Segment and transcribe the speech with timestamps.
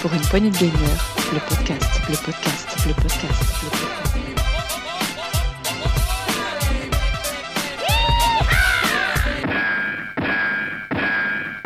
[0.00, 4.80] Pour une poignée de gamer, le podcast, le podcast, le podcast, le podcast.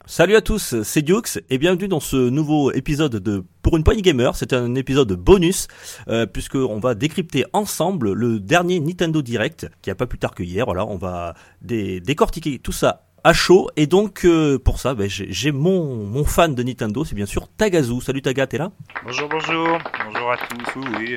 [0.07, 4.02] Salut à tous, c'est Dukes et bienvenue dans ce nouveau épisode de Pour une poignée
[4.02, 4.37] gamer.
[4.37, 5.66] C'est un épisode bonus
[6.09, 10.35] euh, puisque on va décrypter ensemble le dernier Nintendo Direct qui a pas plus tard
[10.35, 10.66] que hier.
[10.66, 15.08] Voilà, on va dé- décortiquer tout ça à chaud et donc euh, pour ça, ben,
[15.08, 18.00] j'ai mon mon fan de Nintendo, c'est bien sûr Tagazu.
[18.03, 18.71] Salut Taga, t'es là?
[19.04, 20.80] Bonjour, bonjour, bonjour à tous.
[20.99, 21.16] Oui,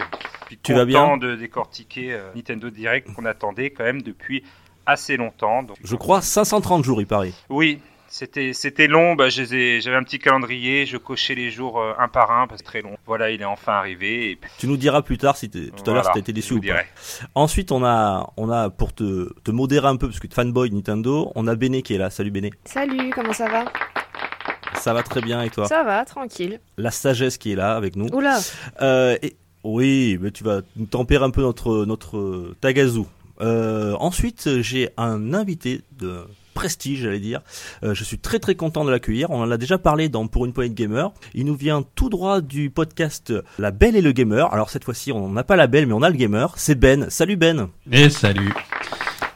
[0.63, 1.17] Tu vas bien?
[1.17, 4.43] de décortiquer euh, Nintendo Direct qu'on attendait quand même depuis
[4.85, 5.63] assez longtemps.
[5.63, 7.33] Donc, Je crois 530 jours, il paraît.
[7.49, 7.79] Oui,
[8.17, 9.15] c'était c'était long.
[9.15, 10.85] Bah, je les ai- j'avais un petit calendrier.
[10.85, 12.97] Je cochais les jours euh, un par un parce que très long.
[13.05, 14.31] Voilà, il est enfin arrivé.
[14.31, 15.59] Et puis, Tu nous diras plus tard si tout
[15.89, 16.83] à l'heure si t'as été déçu ou pas.
[17.35, 20.71] Ensuite, on a on a pour te te modérer un peu parce que t'es fanboy
[20.71, 22.09] Nintendo, on a Béné qui est là.
[22.09, 22.51] Salut Béné.
[22.65, 23.65] Salut, comment ça va?
[24.75, 25.65] Ça va très bien et toi?
[25.67, 26.59] Ça va, tranquille.
[26.77, 28.07] La sagesse qui est là avec nous.
[28.13, 28.37] Oula,
[28.81, 33.01] Euh, et, oui, mais tu vas nous tempérer un peu notre, notre Tagazu.
[33.41, 36.21] Euh, ensuite, j'ai un invité de
[36.57, 37.41] prestige, j'allais dire.
[37.83, 39.29] Euh, je suis très très content de l'accueillir.
[39.29, 41.13] On en a déjà parlé dans Pour une poignée de gamer.
[41.35, 44.51] Il nous vient tout droit du podcast La Belle et le Gamer.
[44.51, 46.51] Alors cette fois-ci, on n'a pas la Belle, mais on a le Gamer.
[46.57, 47.11] C'est Ben.
[47.11, 47.67] Salut Ben.
[47.91, 48.51] Et salut.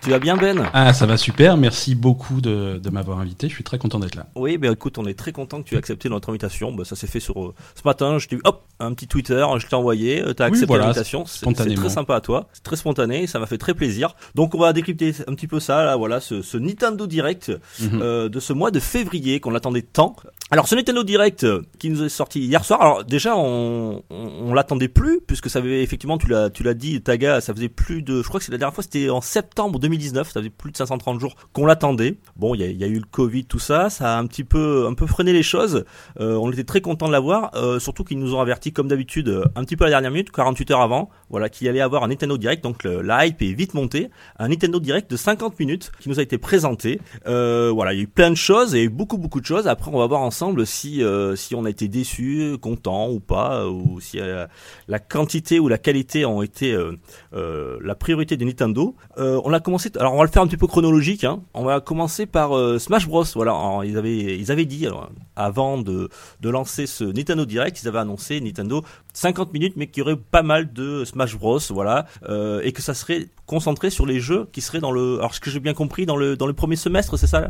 [0.04, 0.68] Tu vas bien Ben?
[0.74, 1.58] Ah, ça va super.
[1.58, 3.48] Merci beaucoup de, de m'avoir invité.
[3.50, 4.26] Je suis très content d'être là.
[4.36, 6.72] Oui, ben écoute, on est très content que tu aies accepté notre invitation.
[6.72, 8.18] Ben, ça s'est fait sur euh, ce matin.
[8.18, 11.26] Je t'ai hop, un petit Twitter, je t'ai envoyé, euh, t'as Oui, accepté voilà, l'invitation.
[11.28, 14.16] C'est très sympa à toi, c'est très spontané, ça m'a fait très plaisir.
[14.34, 18.00] Donc on va décrypter un petit peu ça, là, voilà, ce, ce Nintendo Direct Mhm.
[18.02, 20.16] euh, de ce mois de février qu'on attendait tant.
[20.54, 22.82] Alors ce Nintendo Direct euh, qui nous est sorti hier soir.
[22.82, 26.74] Alors déjà on, on, on l'attendait plus puisque ça avait effectivement tu l'as tu l'as
[26.74, 29.22] dit Taga, ça faisait plus de je crois que c'est la dernière fois c'était en
[29.22, 32.18] septembre 2019, ça faisait plus de 530 jours qu'on l'attendait.
[32.36, 34.44] Bon, il y a, y a eu le Covid tout ça, ça a un petit
[34.44, 35.86] peu un peu freiné les choses.
[36.20, 39.30] Euh, on était très content de l'avoir, euh, surtout qu'ils nous ont averti comme d'habitude
[39.30, 42.04] euh, un petit peu à la dernière minute, 48 heures avant, voilà qu'il allait avoir
[42.04, 45.94] un Nintendo Direct donc la hype est vite montée, un Nintendo Direct de 50 minutes
[46.02, 47.00] qui nous a été présenté.
[47.26, 49.70] Euh, voilà, il y a eu plein de choses et beaucoup beaucoup de choses.
[49.70, 53.68] Après, on va voir ensemble si euh, si on a été déçu, content ou pas,
[53.68, 54.48] ou si euh,
[54.88, 56.94] la quantité ou la qualité ont été euh,
[57.34, 58.96] euh, la priorité de Nintendo.
[59.18, 61.24] Euh, on a commencé, alors on va le faire un petit peu chronologique.
[61.24, 61.42] Hein.
[61.54, 63.26] On va commencer par euh, Smash Bros.
[63.36, 63.54] Voilà,
[63.84, 64.88] ils avaient ils avaient dit
[65.36, 66.10] avant de
[66.42, 70.18] de lancer ce Nintendo Direct, ils avaient annoncé Nintendo 50 minutes, mais qu'il y aurait
[70.18, 71.60] pas mal de Smash Bros.
[71.70, 75.36] Voilà, euh, et que ça serait concentré sur les jeux qui seraient dans le, alors
[75.36, 77.48] ce que j'ai bien compris dans le dans le premier semestre, c'est ça euh,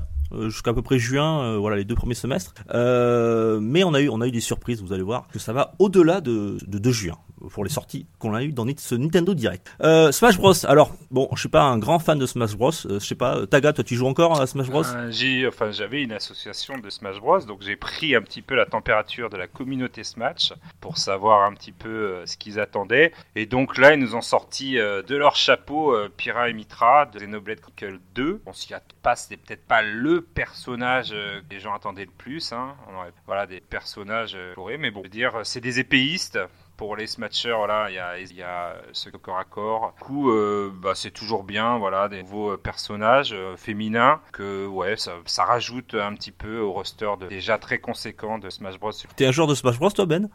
[0.49, 2.53] jusqu'à peu près juin, euh, voilà les deux premiers semestres.
[2.73, 5.53] Euh, mais on a eu on a eu des surprises, vous allez voir que ça
[5.53, 7.17] va au-delà de, de, de juin
[7.49, 9.71] pour les sorties qu'on a eu dans ce Nintendo Direct.
[9.81, 10.53] Euh, Smash Bros.
[10.65, 12.71] Alors bon, je suis pas un grand fan de Smash Bros.
[12.85, 14.85] Euh, je sais pas, Taga, toi tu joues encore à Smash Bros?
[14.85, 18.55] Euh, j'ai, enfin, j'avais une association de Smash Bros, donc j'ai pris un petit peu
[18.55, 23.11] la température de la communauté Smash pour savoir un petit peu euh, ce qu'ils attendaient.
[23.35, 27.05] Et donc là, ils nous ont sorti euh, de leur chapeau euh, Pyra et Mitra
[27.05, 28.41] de Xenoblade Chronicle 2.
[28.45, 32.11] On s'y attend pas, c'était peut-être pas le personnage euh, que les gens attendaient le
[32.11, 32.51] plus.
[32.53, 32.75] Hein.
[33.25, 36.39] Voilà, des personnages euh, colorés, mais bon, je veux dire, c'est des épéistes
[36.81, 39.93] pour les smatchers, voilà, il y a, il y a ce corps à corps.
[39.99, 44.65] Du coup, euh, bah, c'est toujours bien, voilà, des nouveaux euh, personnages euh, féminins que,
[44.65, 48.79] ouais, ça, ça rajoute un petit peu au roster de, déjà très conséquent de Smash
[48.79, 48.89] Bros.
[49.15, 49.91] T'es un joueur de Smash Bros.
[49.91, 50.27] toi Ben?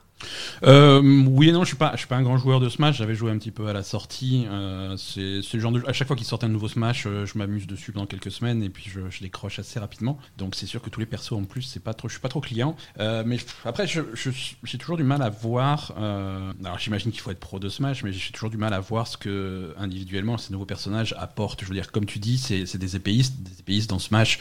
[0.63, 2.97] Euh, oui et non, je suis pas, je suis pas un grand joueur de Smash.
[2.99, 4.47] J'avais joué un petit peu à la sortie.
[4.49, 7.67] Euh, c'est le genre de, à chaque fois qu'il sort un nouveau Smash, je m'amuse
[7.67, 10.17] dessus pendant quelques semaines et puis je, je décroche assez rapidement.
[10.39, 12.29] Donc c'est sûr que tous les persos en plus, c'est pas trop, je suis pas
[12.29, 12.77] trop client.
[13.01, 14.01] Euh, mais après, je-
[14.63, 15.93] j'ai toujours du mal à voir.
[15.99, 18.81] euh, alors j'imagine qu'il faut être pro de Smash, mais j'ai toujours du mal à
[18.81, 21.63] voir ce que individuellement ces nouveaux personnages apportent.
[21.63, 24.39] Je veux dire, comme tu dis, c'est des épéistes, des épéistes dans Smash.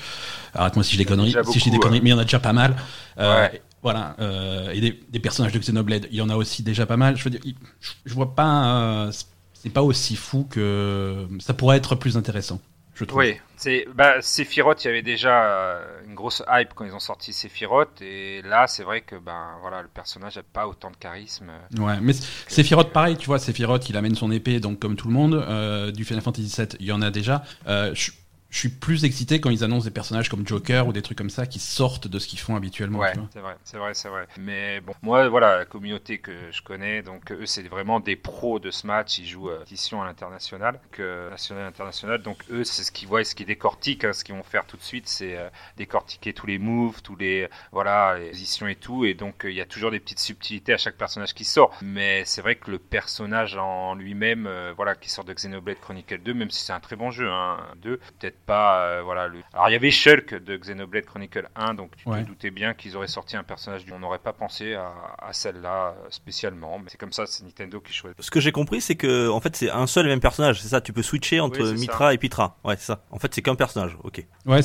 [0.54, 2.40] Arrête-moi si conneries, déjà si je dis des conneries, mais il y en a déjà
[2.40, 2.76] pas mal.
[3.18, 3.62] Euh, Ouais.
[3.82, 6.98] voilà, euh, et des, des personnages de Xenoblade, il y en a aussi déjà pas
[6.98, 7.18] mal.
[7.18, 7.42] Je veux dire,
[7.80, 9.12] je, je vois pas, euh,
[9.54, 12.60] c'est pas aussi fou que ça pourrait être plus intéressant,
[12.96, 13.20] je trouve.
[13.20, 17.00] Oui, c'est bah, Sephiroth, il y avait déjà euh, une grosse hype quand ils ont
[17.00, 20.98] sorti Sephiroth, et là, c'est vrai que ben voilà, le personnage n'a pas autant de
[20.98, 21.52] charisme.
[21.78, 22.14] Ouais, mais
[22.48, 25.92] Sephiroth, pareil, tu vois, Sephiroth, il amène son épée, donc comme tout le monde, euh,
[25.92, 27.44] du Final Fantasy VII, il y en a déjà.
[27.68, 28.12] Euh, je,
[28.56, 31.30] je suis plus excité quand ils annoncent des personnages comme Joker ou des trucs comme
[31.30, 33.00] ça qui sortent de ce qu'ils font habituellement.
[33.00, 34.28] Ouais, c'est vrai, c'est vrai, c'est vrai.
[34.38, 38.60] Mais bon, moi, voilà, la communauté que je connais, donc eux, c'est vraiment des pros
[38.60, 39.20] de ce match.
[39.20, 39.66] Ils jouent euh,
[40.02, 42.22] à l'international, que national international.
[42.22, 44.06] Donc eux, c'est ce qu'ils voient, et ce qu'ils décortiquent.
[44.06, 44.14] hein.
[44.14, 47.50] ce qu'ils vont faire tout de suite, c'est euh, décortiquer tous les moves, tous les
[47.74, 49.04] voilà, les positions et tout.
[49.04, 51.78] Et donc euh, il y a toujours des petites subtilités à chaque personnage qui sort.
[51.82, 56.20] Mais c'est vrai que le personnage en lui-même, euh, voilà, qui sort de Xenoblade Chronicle
[56.22, 59.28] 2, même si c'est un très bon jeu, hein, 2, peut-être pas, euh, voilà.
[59.28, 59.40] Le...
[59.54, 62.24] Alors il y avait Shulk de Xenoblade Chronicle 1, donc tu Ouais.
[62.24, 63.86] te doutais bien qu'ils auraient sorti un personnage.
[63.86, 67.44] du- On n'aurait pas pensé à, à celle-là euh, spécialement, mais c'est comme ça, c'est
[67.44, 68.22] Nintendo qui choisit.
[68.22, 70.68] Ce que j'ai compris, c'est que en fait c'est un seul et même personnage, c'est
[70.68, 70.82] ça.
[70.82, 72.58] Tu peux switcher entre Oui, Mitra et Pitra.
[72.64, 73.04] Ouais, c'est ça.
[73.12, 73.98] En fait, c'est qu'un personnage.
[74.04, 74.26] Ok.
[74.46, 74.60] Ouais,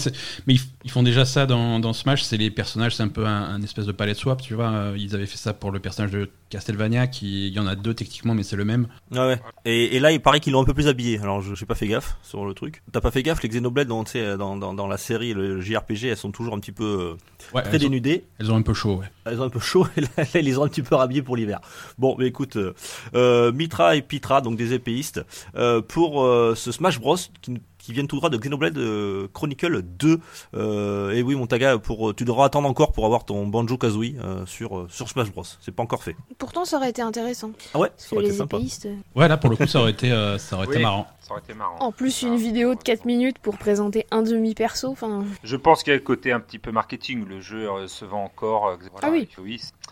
[0.46, 2.22] mais ils, ils font déjà ça dans, dans Smash.
[2.22, 4.70] C'est les personnages, c'est un peu un, un espèce de palette swap, tu vois.
[4.70, 7.76] Euh, Ils avaient fait ça pour le personnage de Castlevania, qui il y en a
[7.76, 8.88] deux techniquement, mais c'est le même.
[9.12, 9.40] Ouais, ouais.
[9.64, 11.18] Et, et là, il paraît qu'ils l'ont un peu plus habillé.
[11.20, 12.82] Alors, je j'ai pas fait gaffe sur le truc.
[12.92, 14.04] T'as pas fait gaffe, les Xenoblade dans,
[14.36, 17.16] dans, dans, dans la série, le JRPG, elles sont toujours un petit peu euh,
[17.54, 18.24] Ouais, très elles, ont, dénudées.
[18.38, 19.06] elles ont un peu chaud, ouais.
[19.24, 21.22] Elles ont un peu chaud et là, là, ils les ont un petit peu rhabillés
[21.22, 21.60] pour l'hiver.
[21.98, 22.74] Bon, mais écoute, euh,
[23.14, 25.24] euh, Mitra et Pitra, donc des épéistes,
[25.56, 29.82] euh, pour euh, ce Smash Bros qui, qui viennent tout droit de Xenoblade euh, Chronicle
[29.82, 30.20] 2.
[30.54, 34.46] Euh, et oui, Montaga, pour, tu devras attendre encore pour avoir ton Banjo Kazooie euh,
[34.46, 35.42] sur, sur Smash Bros.
[35.60, 36.16] C'est pas encore fait.
[36.38, 37.50] Pourtant, ça aurait été intéressant.
[37.74, 38.56] Ah ouais, ça aurait été les sympa.
[38.56, 38.88] épéistes.
[39.14, 41.06] Ouais, là, pour le coup, ça aurait été, euh, ça aurait été marrant.
[41.20, 41.76] Ça aurait été marrant.
[41.80, 44.88] En plus, une Ah, vidéo de 4 minutes pour présenter un demi-perso.
[44.88, 47.24] Enfin, Je pense qu'il y a le côté un petit peu marketing.
[47.26, 48.68] Le jeu euh, se vend encore.
[48.68, 49.28] euh, voilà, Ah oui.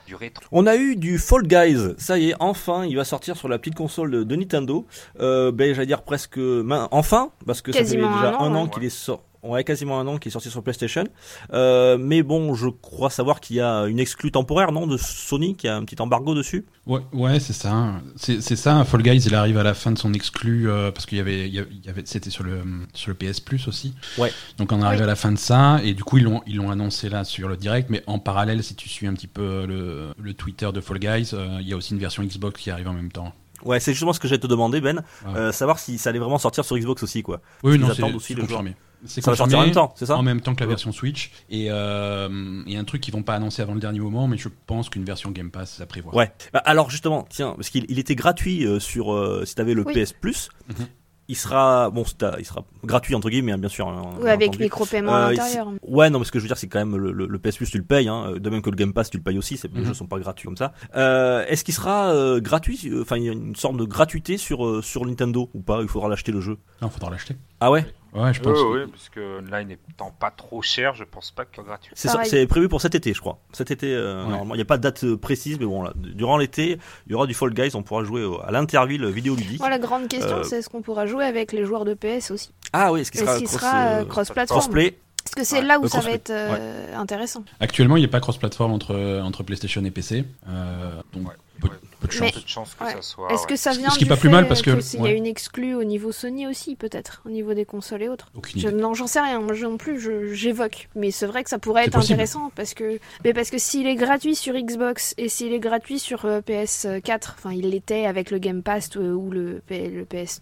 [0.09, 0.43] Du rétro.
[0.53, 3.59] On a eu du Fall Guys, ça y est, enfin, il va sortir sur la
[3.59, 4.87] petite console de, de Nintendo.
[5.21, 8.45] Euh, ben, j'allais dire presque, main- enfin, parce que Quasiment ça fait déjà un an,
[8.45, 8.71] un an ouais.
[8.71, 9.23] qu'il est sorti.
[9.43, 11.05] Ouais, quasiment un an qui est sorti sur PlayStation.
[11.53, 15.55] Euh, mais bon, je crois savoir qu'il y a une exclue temporaire, non, de Sony,
[15.55, 16.67] qui a un petit embargo dessus.
[16.87, 18.01] Ouais, ouais c'est ça.
[18.17, 18.85] C'est ça.
[18.85, 21.47] Fall Guys, il arrive à la fin de son exclu euh, parce qu'il y avait,
[21.49, 21.59] il y
[21.89, 22.63] avait- c'était sur le
[22.95, 23.95] sur le PS Plus aussi.
[24.19, 24.33] Ouais.
[24.59, 26.71] Donc on arrive à la fin de ça et du coup ils l'ont ils l'ont
[26.71, 27.91] annoncé là sur le direct.
[27.91, 31.31] Mais en parallèle, si tu suis un petit peu le, le Twitter de Fall Guys,
[31.35, 33.33] euh, il y a aussi une version Xbox qui arrive en même temps.
[33.65, 36.39] Ouais, c'est justement ce que j'allais te demander, Ben, euh, savoir si ça allait vraiment
[36.39, 37.41] sortir sur Xbox aussi, quoi.
[37.63, 38.77] Oui, non, c'est aussi c'est le confirmé.
[39.05, 40.67] C'est Ça va sortir en confirmé même temps, c'est ça En même temps que la
[40.67, 40.71] Ouais.
[40.73, 41.31] version Switch.
[41.51, 42.29] Et euh,
[42.67, 44.49] il y a un truc qu'ils vont pas annoncer avant le dernier moment, mais je
[44.67, 46.13] pense qu'une version Game Pass, ça prévoit.
[46.17, 46.33] Ouais.
[46.53, 49.85] Bah, alors justement, tiens, parce qu'il il était gratuit euh, sur euh, si t'avais le
[49.87, 49.93] Oui.
[49.95, 50.87] PS Plus, Mhm.
[51.29, 52.05] Il sera bon,
[52.39, 53.87] il sera gratuit entre guillemets, hein, bien sûr.
[53.89, 55.73] hein, avec micro-paiement à Euh, l'intérieur.
[55.83, 57.57] Ouais, non, mais ce que je veux dire, c'est quand même le, le, le PS
[57.59, 59.57] Plus, tu le payes, hein, de même que le Game Pass, tu le payes aussi.
[59.57, 59.87] c'est- Les Mhm.
[59.89, 60.73] jeux sont pas gratuits comme ça.
[60.97, 64.65] Euh, Est-ce qu'il sera euh, gratuit Enfin, il y a une sorte de gratuité sur
[64.67, 65.81] euh, sur Nintendo ou pas?
[65.83, 66.57] Il faudra l'acheter le jeu.
[66.83, 67.37] Non, faudra l'acheter.
[67.61, 67.87] Ah ouais?
[68.15, 68.59] Ouais, je pense.
[68.59, 71.93] Oui, oui, parce que online étant pas trop cher, je pense pas que c'est gratuit.
[71.95, 72.31] C'est ça- Pareil.
[72.31, 73.39] c'est prévu pour cet été, je crois.
[73.53, 74.31] Cet été, euh, Ouais.
[74.31, 77.13] normalement, il n'y a pas de date euh, précise, mais bon, là, durant l'été, il
[77.13, 77.73] y aura du Fall Guys.
[77.75, 79.61] On pourra jouer au- à l'interville vidéoludique.
[79.61, 82.31] Moi, la grande question, Euh, c'est est-ce qu'on pourra jouer avec les joueurs de PS
[82.31, 85.35] aussi Ah oui, est-ce qu'il Est-ce sera qu'il cross, sera euh, euh, cross-platform crossplay Parce
[85.35, 87.45] que c'est Ouais, là où le ça va être euh, intéressant.
[87.61, 90.25] Actuellement, il n'y a pas cross-platform entre, entre PlayStation et PC.
[90.49, 91.71] euh, donc, Ouais.
[92.09, 92.31] Peu, Ouais.
[92.33, 92.41] peu de Mais- chance.
[92.41, 92.93] Peu de chance que Ouais.
[92.93, 93.33] ça soit.
[93.33, 93.47] Est-ce ouais.
[93.49, 95.07] que ça vient ce qui est du pas plus fait mal parce que- qu'il y
[95.07, 98.61] a une exclue au niveau Sony aussi, peut-être, au niveau des consoles et autres Aucune
[98.61, 98.77] Je- idée.
[98.77, 99.41] non, j'en sais rien.
[99.41, 100.89] Moi non plus, je- j'évoque.
[100.95, 102.15] Mais c'est vrai que ça pourrait C'est être possible.
[102.15, 105.99] intéressant parce que, mais parce que s'il est gratuit sur Xbox et s'il est gratuit
[105.99, 110.05] sur euh, PS4, enfin il l'était avec le Game Pass euh, ou le, P- le
[110.05, 110.41] PS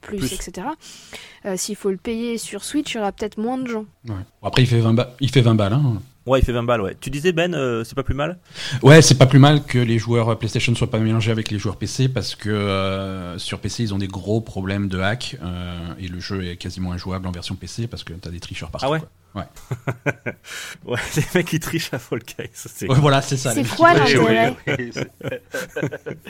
[0.00, 0.32] Plus, Plus.
[0.32, 0.66] etc.
[1.46, 3.84] euh, s'il faut le payer sur Switch, il y aura peut-être moins de gens.
[4.08, 4.14] Ouais.
[4.42, 5.72] Bon, après, il fait 20, ba- il fait 20 balles.
[5.74, 6.00] Hein.
[6.26, 6.96] Ouais, il fait 20 balles, ouais.
[7.00, 8.38] Tu disais, Ben, euh, c'est pas plus mal?
[8.82, 11.76] Ouais, c'est pas plus mal que les joueurs PlayStation soient pas mélangés avec les joueurs
[11.76, 16.08] PC parce que euh, sur PC, ils ont des gros problèmes de hack euh, et
[16.08, 18.86] le jeu est quasiment injouable en version PC parce que t'as des tricheurs partout.
[18.86, 19.00] Ah ouais?
[19.00, 19.08] quoi.
[20.84, 22.50] Ouais, les mecs qui trichent à Fall Guys.
[22.54, 23.52] c'est- Ouais, voilà, c'est ça.
[23.52, 24.90] C'est quoi l'intérêt oui,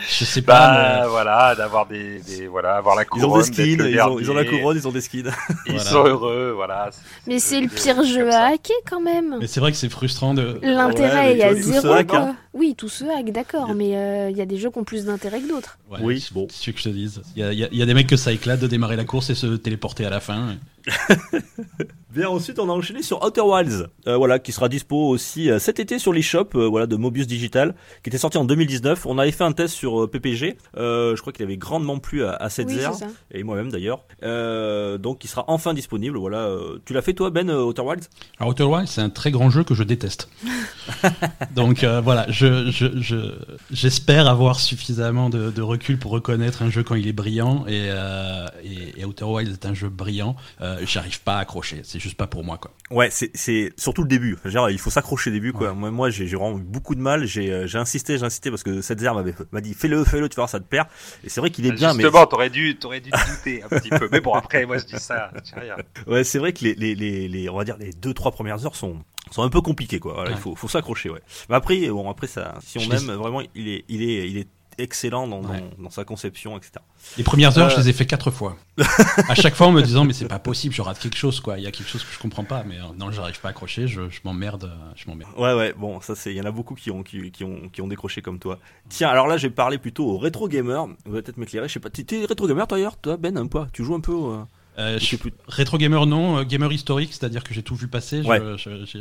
[0.08, 0.54] Je sais pas.
[0.74, 3.24] Bah mais- voilà, d'avoir des, des- voilà, avoir la Ils couronne.
[3.30, 5.30] ont des skins, ils ont, ils ont la couronne, ils ont des skins.
[5.66, 5.90] Ils Voilà.
[5.90, 6.90] sont heureux, voilà.
[7.26, 9.36] Mais c'est le pire jeu à hacker quand même.
[9.40, 10.58] Mais c'est vrai que c'est frustrant de.
[10.62, 11.92] L'intérêt Ouais, mais à tout ce zéro.
[11.92, 12.18] hack, quoi.
[12.20, 12.36] hein.
[12.52, 15.04] Oui, tout ce hack, d'accord, mais euh, il y a des jeux qui ont plus
[15.06, 15.76] d'intérêt que d'autres.
[15.90, 16.46] Ouais, Oui, c'est- bon.
[16.50, 17.20] C'est ce que je te dise?
[17.36, 18.66] Il y a, il y a- il y a des mecs que ça éclate de
[18.68, 20.56] démarrer la course et se téléporter à la fin.
[22.14, 25.58] Bien, ensuite, on a enchaîné sur Outer Wilds, euh, voilà, qui sera dispo aussi euh,
[25.58, 27.74] cet été sur l'eShop, euh, voilà, de Mobius Digital,
[28.04, 29.04] qui était sorti en 2019.
[29.06, 30.56] On avait fait un test sur euh, PPG.
[30.76, 33.10] Euh, je crois qu'il avait grandement plu à, à Oui, Setzer, c'est ça.
[33.32, 34.04] et moi-même d'ailleurs.
[34.22, 36.16] Euh, donc, il sera enfin disponible.
[36.18, 36.38] Voilà.
[36.42, 38.08] euh, tu l'as fait toi, Ben, euh, Outer Wilds?
[38.38, 40.28] Alors Outer Wilds, c'est un très grand jeu que je déteste.
[41.56, 43.34] Donc euh, voilà, je, je, je-
[43.72, 47.86] j'espère avoir suffisamment de, de recul pour reconnaître un jeu quand il est brillant et,
[47.88, 50.36] euh, et, et Outer Wilds est un jeu brillant.
[50.60, 52.70] Euh, J'arrive pas à accrocher, c'est juste pas pour moi quoi.
[52.90, 54.36] Ouais, c'est, c'est surtout le début.
[54.44, 55.68] Genre, il faut s'accrocher au début, quoi.
[55.70, 55.74] Ouais.
[55.74, 57.24] Moi, moi, j'ai, vraiment eu beaucoup de mal.
[57.26, 60.36] J'ai, euh, j'ai insisté, j'ai insisté parce que Setzer m'avait, m'a dit, fais-le, fais-le, tu
[60.36, 60.86] vas voir, ça te perd.
[61.24, 63.68] Et c'est vrai qu'il est bien, mais Justement, t'aurais dû, t'aurais dû te douter un
[63.68, 64.08] petit peu.
[64.12, 65.76] Mais bon, après, moi, je dis ça, rien.
[66.06, 68.64] Ouais, c'est vrai que les, les, les, les- on va dire les deux trois premières
[68.66, 68.98] heures sont
[69.30, 70.12] sont un peu compliquées quoi.
[70.14, 70.36] Voilà, Ouais.
[70.36, 71.20] Il faut faut s'accrocher ouais.
[71.48, 74.36] Mais après bon après ça si on Je aime vraiment il est il est il
[74.38, 75.60] est excellent dans, Ouais.
[75.78, 76.72] dans, dans sa conception etc.
[77.18, 77.70] Les premières heures, Euh.
[77.70, 78.56] je les ai fait quatre fois.
[79.28, 81.58] à chaque fois en me disant mais c'est pas possible, je rate quelque chose quoi.
[81.58, 83.50] Il y a quelque chose que je comprends pas, mais euh, non, j'arrive pas à
[83.50, 85.30] accrocher, je, je m'emmerde, euh, je m'emmerde.
[85.38, 87.68] Ouais ouais bon ça c'est il y en a beaucoup qui ont qui, qui ont
[87.72, 88.58] qui ont décroché comme toi.
[88.88, 90.86] Tiens alors là j'ai parlé plutôt aux rétro gamers.
[91.04, 91.68] Vous allez peut-être m'éclairer.
[91.68, 91.90] Je sais pas.
[91.90, 92.96] T'es t'es rétro gamer toi d'ailleurs?
[92.96, 93.60] Toi Ben un peu.
[93.72, 94.12] Tu joues un peu.
[94.12, 94.42] euh,
[94.78, 95.32] Euh, je Je sais suis plus.
[95.46, 98.22] rétro gamer non, euh, gamer historique, c'est-à-dire que j'ai tout vu passer.
[98.22, 98.40] Ouais.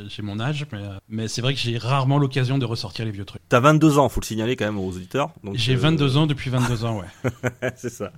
[0.07, 3.11] J'ai mon âge, mais, euh, mais c'est vrai que j'ai rarement l'occasion de ressortir les
[3.11, 3.41] vieux trucs.
[3.49, 5.31] T'as 22 ans, faut le signaler quand même aux auditeurs.
[5.53, 7.31] J'ai euh, 22 ans depuis 22 ans, ouais.
[7.75, 8.11] c'est ça.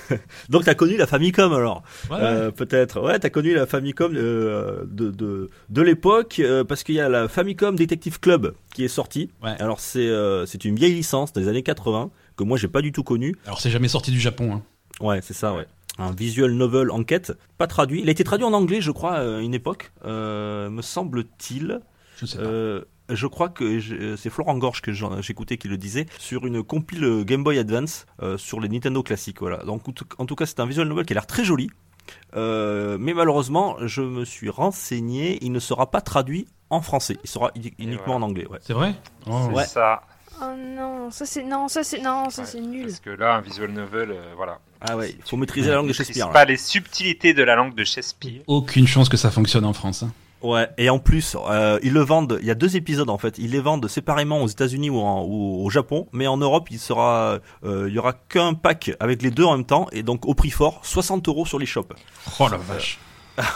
[0.48, 3.00] donc t'as connu la Famicom alors Ouais, Peut-être.
[3.00, 7.74] Ouais, t'as connu la Famicom de de, de l'époque parce qu'il y a la Famicom
[7.76, 9.30] Detective Club qui est sortie.
[9.42, 9.56] Ouais.
[9.60, 10.10] Alors c'est
[10.46, 13.34] c'est une vieille licence des années 80 que moi j'ai pas du tout connue.
[13.46, 14.52] Alors c'est jamais sorti du Japon.
[14.54, 14.62] Hein.
[15.00, 15.66] Ouais, c'est ça, ouais.
[15.98, 18.00] Un visual novel enquête, pas traduit.
[18.02, 21.80] Il a été traduit en anglais, je crois, à une époque, euh, me semble-t-il.
[22.18, 22.44] Je sais pas.
[22.44, 23.80] Euh, je crois que
[24.16, 28.36] c'est Florent Gorge que j'écoutais qui le disait sur une compile Game Boy Advance euh,
[28.36, 29.40] sur les Nintendo classiques.
[29.40, 29.58] Voilà.
[29.64, 29.82] Donc
[30.18, 31.70] en tout- cas, c'est un visual novel qui a l'air très joli.
[32.36, 37.16] Euh, mais malheureusement, je me suis renseigné, il ne sera pas traduit en français.
[37.24, 38.18] Il sera uni- uniquement voilà.
[38.26, 38.46] en anglais.
[38.48, 38.58] Ouais.
[38.62, 38.94] C'est vrai?
[39.26, 39.46] Oh.
[39.52, 39.64] Ouais.
[39.64, 40.02] ça.
[40.40, 42.86] Oh non, ça c'est non, ça c'est non, ça Ouais, c'est nul.
[42.86, 44.60] Parce que là, un visual novel, euh, voilà.
[44.80, 46.26] Ah ouais, il faut maîtriser la langue de Shakespeare.
[46.26, 46.32] là.
[46.32, 48.42] pas les subtilités de la langue de Shakespeare.
[48.46, 50.02] Aucune chance que ça fonctionne en France.
[50.02, 50.12] hein.
[50.40, 52.38] Ouais, et en plus, euh, ils le vendent.
[52.40, 53.38] Il y a deux épisodes en fait.
[53.38, 54.96] Ils les vendent séparément aux États-Unis ou,
[55.64, 59.32] au Japon, mais en Europe, il sera, euh, il y aura qu'un pack avec les
[59.32, 61.88] deux en même temps, et donc au prix fort, 60 euros sur les shops.
[62.38, 62.98] Oh la vache.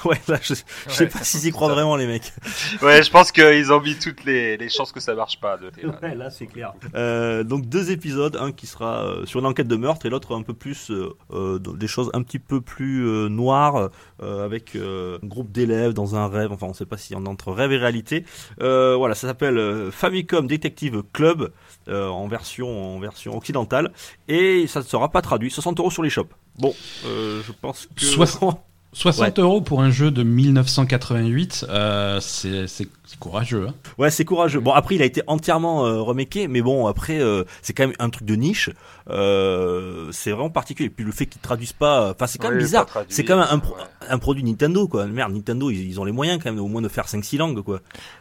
[0.05, 2.33] Ouais, là, je, je sais Ouais, pas s'ils y croient vraiment les mecs.
[2.83, 5.57] Ouais, je pense qu'ils ont mis toutes les, les chances que ça marche pas.
[5.57, 5.99] De, là.
[6.03, 6.73] Ouais, là c'est clair.
[6.95, 10.35] Euh, donc deux épisodes, un qui sera euh, sur une enquête de meurtre et l'autre
[10.35, 13.91] un peu plus euh, euh, des choses un petit peu plus euh, noires
[14.23, 16.53] euh, avec euh, un groupe d'élèves dans un rêve.
[16.53, 18.25] Enfin, on sait pas si on est entre rêve et réalité.
[18.61, 21.53] Euh, voilà, ça s'appelle euh, Famicom Detective Club
[21.89, 23.93] euh, en version en version occidentale
[24.29, 25.51] et ça ne sera pas traduit.
[25.51, 26.29] 60 euros sur les shops.
[26.59, 26.75] Bon,
[27.07, 28.61] euh, je pense que 60.
[28.93, 33.67] 60 euros pour un jeu de 1988, euh, c'est c'est- courageux.
[33.69, 33.75] Hein.
[33.99, 34.61] Ouais, c'est courageux.
[34.61, 37.97] Bon, après, il a été entièrement euh, remaké, mais bon, après, euh, c'est quand même
[37.99, 38.71] un truc de niche.
[39.11, 40.87] Euh, c'est vraiment particulier.
[40.87, 42.87] Et puis le fait qu'ils traduisent pas, enfin, c'est quand même Oui, bizarre.
[43.09, 43.83] C'est quand même un, pro- ouais.
[44.09, 45.07] un produit Nintendo, quoi.
[45.07, 47.63] Merde, Nintendo, ils, ils ont les moyens quand même, au moins de faire 5-6 langues,
[47.63, 47.81] quoi.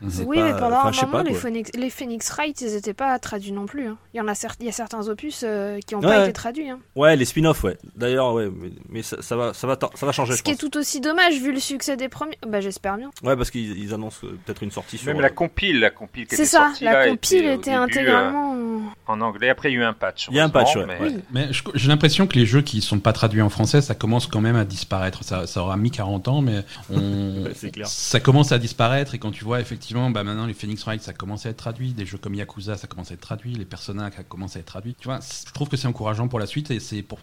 [0.09, 1.33] C'est Oui, pas- mais pendant un moment, pas, les.
[1.33, 3.87] Phoenix, les Phoenix Wright, ils étaient pas traduits non plus.
[3.87, 3.97] hein.
[4.13, 6.23] Il y en a, il y a certains opus euh, qui n'ont Ouais, pas ouais.
[6.25, 6.69] été traduits.
[6.69, 6.79] hein.
[6.95, 7.77] Ouais, les spin-offs, ouais.
[7.95, 10.51] D'ailleurs, ouais, mais, mais ça, ça va, ça va, ça va changer, Ce je qui
[10.51, 12.37] est tout aussi dommage vu le succès des premiers.
[12.47, 13.11] Bah j'espère bien.
[13.23, 15.07] Ouais, parce qu'ils ils annoncent euh, peut-être une sortie sur.
[15.13, 18.55] Même la compile, la compile C'est était ça, la compile était début, intégralement.
[18.55, 19.49] euh, en anglais.
[19.49, 20.27] Après, il y a eu un patch.
[20.31, 20.85] Il y a un patch, ouais.
[20.85, 21.15] mais- Oui.
[21.31, 24.41] Mais j'ai l'impression que les jeux qui sont pas traduits en français, ça commence quand
[24.41, 25.23] même à disparaître.
[25.23, 27.87] Ça, ça aura mis 40 ans, mais on, clair.
[27.87, 29.13] ça commence à disparaître.
[29.15, 31.93] Et quand tu vois effectivement, bah maintenant les Phoenix Wright, ça commence à être traduit.
[31.93, 33.53] Des jeux comme Yakuza, ça commence à être traduit.
[33.53, 34.95] Les Persona, ça commence à être traduit.
[34.99, 37.19] Tu vois, je trouve que c'est encourageant pour la suite et c'est pour,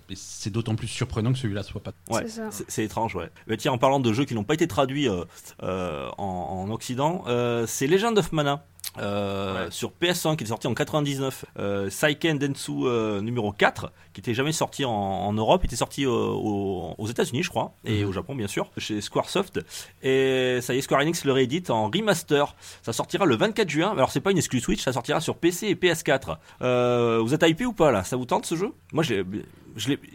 [0.47, 1.93] d'autant plus surprenant que celui-là soit pas.
[2.11, 2.27] Ouais,
[2.69, 3.31] C'est étrange, ouais.
[3.47, 5.25] Mais tiens, en parlant de jeux qui n'ont pas été traduits euh,
[5.63, 8.65] euh, en, en Occident, euh, c'est Legend of Mana.
[8.99, 9.71] Euh, Ouais.
[9.71, 14.35] sur PS1 qui est sorti en 99 euh, Saiken Densu euh, numéro 4 qui était
[14.35, 15.65] jamais sorti en, en Europe.
[15.65, 18.09] Était sorti euh, au- aux États-Unis je crois et Mhm.
[18.09, 19.61] au Japon bien sûr chez Squaresoft.
[20.03, 22.55] Et ça y est Square Enix le réédite en remaster.
[22.83, 23.91] Ça sortira le 24 juin.
[23.93, 27.43] Alors c'est pas une exclus Switch ça sortira sur PC et PS4 euh, vous êtes
[27.47, 28.03] hypé ou pas là?
[28.05, 28.73] Ça vous tente ce jeu?
[28.93, 29.05] Moi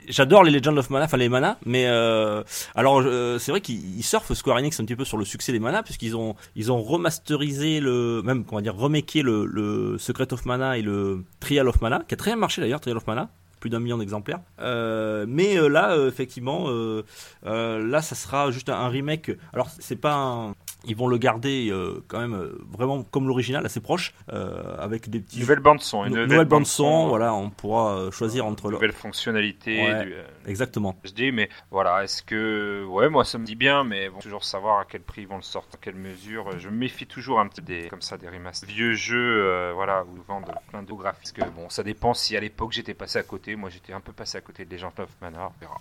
[0.10, 2.43] j'adore les Legend of Mana enfin les Mana mais euh,
[2.75, 5.51] alors euh, c'est vrai qu'ils ils surfent Square Enix un petit peu sur le succès
[5.51, 10.33] des Mana puisqu'ils ont ils ont remasterisé le même comment dire remaké le, le Secret
[10.33, 13.07] of Mana et le Trial of Mana qui a très bien marché d'ailleurs Trial of
[13.07, 13.29] Mana
[13.63, 14.41] plus d'un million d'exemplaires.
[14.60, 16.67] Euh, mais euh, là, euh, effectivement,
[17.46, 19.32] là, ça sera juste un remake.
[19.53, 20.55] Alors, c'est pas un...
[20.85, 25.09] Ils vont le garder euh, quand même euh, vraiment comme l'original, assez proche, euh, avec
[25.09, 27.07] des petits Nouvelle bande son, une nouvelle, bande son.
[27.07, 28.73] Voilà, on pourra choisir entre le.
[28.75, 29.81] Nouvelle fonctionnalité.
[29.81, 30.05] Ouais.
[30.05, 30.13] du,
[30.45, 30.95] Exactement.
[31.03, 32.85] HD, mais voilà, est-ce que.
[32.85, 35.37] Ouais, moi ça me dit bien, mais bon, toujours savoir à quel prix ils vont
[35.37, 36.59] le sortir, dans quelle mesure.
[36.59, 38.69] Je me méfie toujours un petit peu des, comme ça, des remasters.
[38.69, 41.35] Vieux jeux, voilà, où ils vendent plein de graphismes.
[41.35, 43.55] Parce que bon, ça dépend si à l'époque j'étais passé à côté.
[43.55, 45.79] Moi j'étais un peu passé à côté de Legend of Mana, on verra.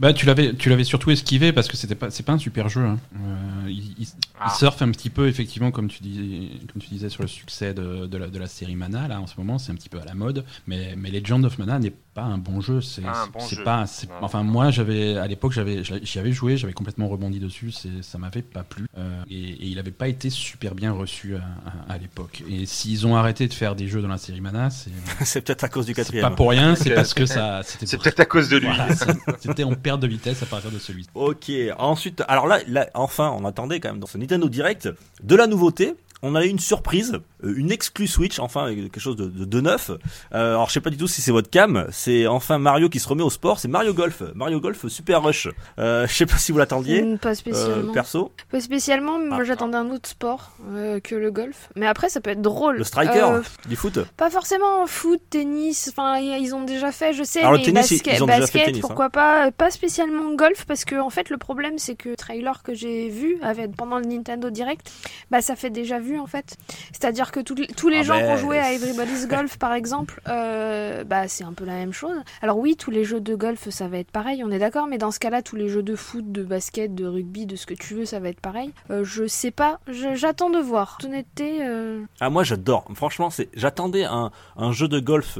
[0.00, 2.68] Bah tu l'avais, tu l'avais surtout esquivé parce que c'était pas, c'est pas un super
[2.68, 2.82] jeu.
[2.84, 2.98] Hein.
[3.16, 4.06] Euh, il, il-
[4.40, 4.52] Ah.
[4.54, 7.74] il surfe un petit peu effectivement comme tu dis, comme tu disais sur le succès
[7.74, 9.98] de, de la, de la série Mana là en ce moment, c'est un petit peu
[10.00, 10.44] à la mode.
[10.68, 12.80] Mais, mais Legend of Mana n'est pas un bon jeu.
[12.80, 13.64] C'est, Pas un bon c'est jeu.
[13.64, 14.14] pas, c'est- Non.
[14.22, 18.18] enfin moi j'avais à l'époque j'avais, j'y avais joué, j'avais complètement rebondi dessus, c'est, ça
[18.18, 21.40] m'avait pas plu Euh, et, et il avait pas été super bien reçu à,
[21.88, 22.44] à- à l'époque.
[22.48, 24.90] Et s'ils ont arrêté de faire des jeux dans la série Mana, c'est,
[25.24, 26.22] c'est peut-être à cause du c'est quatrième.
[26.30, 28.66] pas pour rien, c'est parce que ça, c'était C'est pour- peut-être à cause de lui.
[28.68, 31.06] voilà, c'est- c'était en de vitesse à partir de celui.
[31.14, 32.60] Ok, ensuite, alors là,
[32.94, 34.90] enfin, on attendait quand même dans ce Nintendo Direct
[35.22, 35.94] de la nouveauté.
[36.20, 39.60] On a eu une surprise une exclue Switch, enfin euh, quelque chose de, de, de
[39.60, 39.90] neuf.
[39.90, 42.98] Euh, alors je sais pas du tout si c'est votre cam, c'est enfin Mario qui
[42.98, 45.48] se remet au sport, c'est Mario Golf, Mario Golf Super Rush.
[45.78, 47.02] Euh, je sais pas si vous l'attendiez.
[47.02, 47.92] Mm, Pas Euh, spécialement.
[47.92, 49.44] perso, Pas spécialement, moi Ah.
[49.44, 51.68] j'attendais un autre sport euh, que le golf.
[51.76, 52.76] Mais après, ça peut être drôle.
[52.78, 53.98] le striker Euh, du foot.
[54.16, 57.90] Pas forcément foot, tennis, enfin ils ont déjà fait, je sais, Alors, le mais tennis,
[57.92, 58.86] basket, ils ont déjà fait basket, le tennis, hein.
[58.86, 62.62] pourquoi pas, pas spécialement golf, parce que en fait le problème c'est que le trailer
[62.62, 64.90] que j'ai vu avec, pendant le Nintendo Direct,
[65.30, 66.56] bah ça fait déjà vu en fait.
[66.92, 69.58] C'est-à-dire que tous les- tous les Ah gens qui ont ben, joué à Everybody's Golf
[69.58, 72.16] par exemple, euh, bah c'est un peu la même chose.
[72.42, 74.98] Alors oui, tous les jeux de golf ça va être pareil, on est d'accord, mais
[74.98, 77.74] dans ce cas-là, tous les jeux de foot, de basket, de rugby, de ce que
[77.74, 78.72] tu veux, ça va être pareil.
[78.90, 80.98] Euh, je sais pas, j'attends de voir.
[81.04, 82.84] Honnêteté, euh, Ah moi j'adore.
[82.94, 85.38] Franchement, c'est j'attendais un, un jeu de golf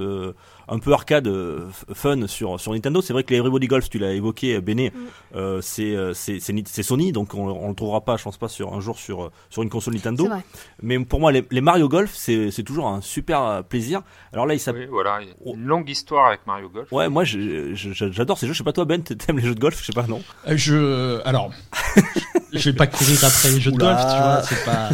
[0.69, 3.01] un peu arcade euh, fun sur sur Nintendo.
[3.03, 5.37] C'est vrai que les Everybody Golf, tu l'as évoqué, Béné, Mm.
[5.37, 8.25] euh, c'est euh, c'est c'est Ni- c'est Sony, donc on, on le trouvera pas, je
[8.25, 10.25] pense pas sur un jour sur euh, sur une console Nintendo.
[10.25, 10.43] c'est vrai.
[10.83, 14.03] Mais pour moi, les, les Mario Golf, c'est c'est toujours un super euh, plaisir.
[14.33, 14.83] Alors là, il s'appelle.
[14.83, 16.91] Oui, voilà, il y a une longue histoire avec Mario Golf.
[16.93, 18.53] Ouais, moi je- je- j'adore ces jeux.
[18.53, 19.79] Je sais pas toi Ben, t'aimes les jeux de golf?
[19.81, 20.23] Je sais pas non.
[20.47, 21.51] Euh, Je, alors,
[22.53, 24.91] je vais pas courir après les jeux de golf, tu vois, c'est pas.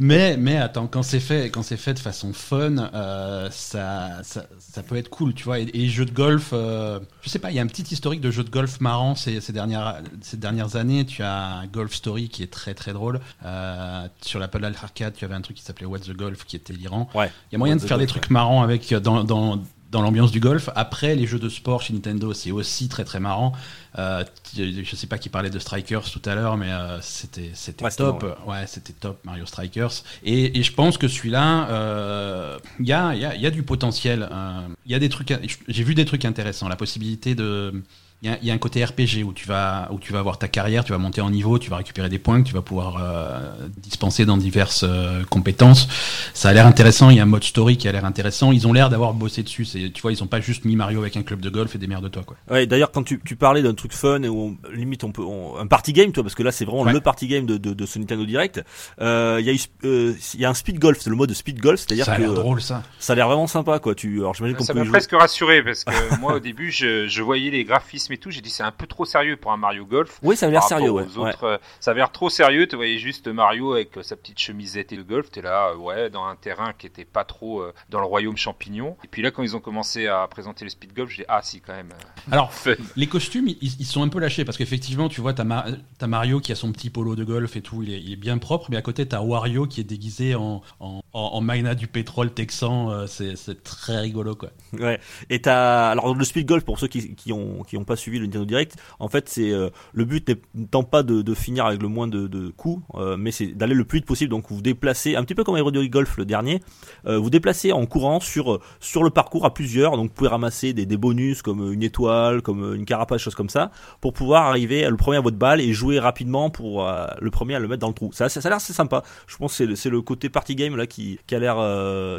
[0.00, 4.46] Mais, mais attends, quand c'est fait, quand c'est fait de façon fun, euh, ça, ça,
[4.58, 5.58] ça peut être cool, tu vois.
[5.58, 7.82] Et, et les jeux de golf, euh, je sais pas, il y a un petit
[7.82, 11.04] historique de jeux de golf marrant ces, ces dernières, ces dernières années.
[11.04, 13.20] Tu as Golf Story qui est très très drôle.
[13.44, 16.72] Euh, sur l'Apple Arcade, tu avais un truc qui s'appelait What's the Golf qui était
[16.72, 17.08] délirant.
[17.14, 17.30] Ouais.
[17.50, 20.30] Il y a moyen de faire des trucs marrants avec euh, dans, dans, dans l'ambiance
[20.32, 20.68] du golf.
[20.74, 23.52] Après, les jeux de sport chez Nintendo, c'est aussi très très marrant.
[23.98, 24.24] Euh,
[24.56, 27.90] je sais pas qui parlait de Strikers tout à l'heure, mais euh, c'était c'était Ouais,
[27.90, 28.38] top.
[28.46, 30.02] Ouais, c'était top Mario Strikers.
[30.24, 33.62] Et, et je pense que celui-là, euh, il y, a, y, a, y a du
[33.62, 34.28] potentiel.
[34.30, 35.32] euh, Il y a des trucs.
[35.68, 36.68] J'ai vu des trucs intéressants.
[36.68, 37.82] La possibilité de
[38.22, 40.18] il y, a, il y a un côté RPG où tu vas où tu vas
[40.20, 42.54] avoir ta carrière, tu vas monter en niveau, tu vas récupérer des points que tu
[42.54, 45.86] vas pouvoir euh, dispenser dans diverses euh, compétences.
[46.34, 47.10] Ça a l'air intéressant.
[47.10, 48.52] Il y a un mode story qui a l'air intéressant.
[48.52, 49.64] Ils ont l'air d'avoir bossé dessus.
[49.64, 51.78] C'est tu vois, ils ont pas juste mis Mario avec un club de golf et
[51.78, 52.36] des merdes de toi quoi.
[52.50, 55.56] Ouais, d'ailleurs, quand tu, tu parlais d'un truc fun où on- limite on peut on-
[55.58, 56.92] un party game, toi, parce que là c'est vraiment Ouais.
[56.92, 58.64] le party game de, de, de ce Nintendo Direct.
[59.00, 61.32] Euh, Il y a eu euh, il y a un speed golf, c'est le mode
[61.34, 62.82] speed golf, c'est-à-dire Ça a que l'air drôle ça.
[62.98, 63.94] ça a l'air vraiment sympa, quoi.
[63.94, 67.06] Tu, alors j'imagine qu'on Ça peut m'a presque rassuré parce que moi au début je,
[67.08, 69.56] je voyais les graphismes et tout, j'ai dit c'est un peu trop sérieux pour un
[69.56, 70.18] Mario Golf.
[70.22, 71.16] Oui, ça a l'air sérieux, rapport ouais.
[71.18, 71.30] aux ouais.
[71.30, 72.66] autres, euh, ça avait l'air trop sérieux.
[72.66, 75.30] Tu voyais juste Mario avec euh, sa petite chemisette et le golf.
[75.30, 78.36] T'es là, euh, ouais, dans un terrain qui était pas trop euh, dans le royaume
[78.36, 78.96] champignon.
[79.04, 81.40] Et puis là, quand ils ont commencé à présenter le speed golf, j'ai dit ah
[81.42, 81.90] si quand même.
[81.92, 82.72] euh, Alors, fun.
[82.96, 85.66] les costumes, ils, ils sont un peu lâchés parce qu'effectivement, tu vois, t'as Ma-
[85.98, 88.16] t'as Mario qui a son petit polo de golf et tout, il est, il est
[88.16, 91.74] bien propre, mais à côté, t'as Wario qui est déguisé en, en, en, en Maina
[91.74, 92.90] du pétrole texan.
[92.90, 94.50] euh, C'est c'est très rigolo, quoi.
[94.72, 95.00] Ouais.
[95.30, 98.18] Et t'as alors le speed golf pour ceux qui qui ont qui ont pas suivi
[98.18, 101.88] le Nintendo Direct, en fait c'est euh, le but n'étant pas de, finir avec le
[101.88, 104.30] moins de, coups, euh, mais c'est d'aller le plus vite possible.
[104.30, 106.62] Donc vous déplacez un petit peu comme Aero Golf le dernier,
[107.06, 109.96] euh, vous déplacez en courant sur sur le parcours à plusieurs.
[109.96, 113.50] Donc vous pouvez ramasser des, des bonus comme une étoile, comme une carapace, choses comme
[113.50, 116.86] ça, pour pouvoir arriver le premier à votre balle et jouer rapidement pour
[117.20, 118.10] le premier à le mettre dans le trou.
[118.12, 119.02] Ça, ça, a l'air assez sympa.
[119.26, 121.56] Je pense que c'est le, c'est côté party game là qui, qui a l'air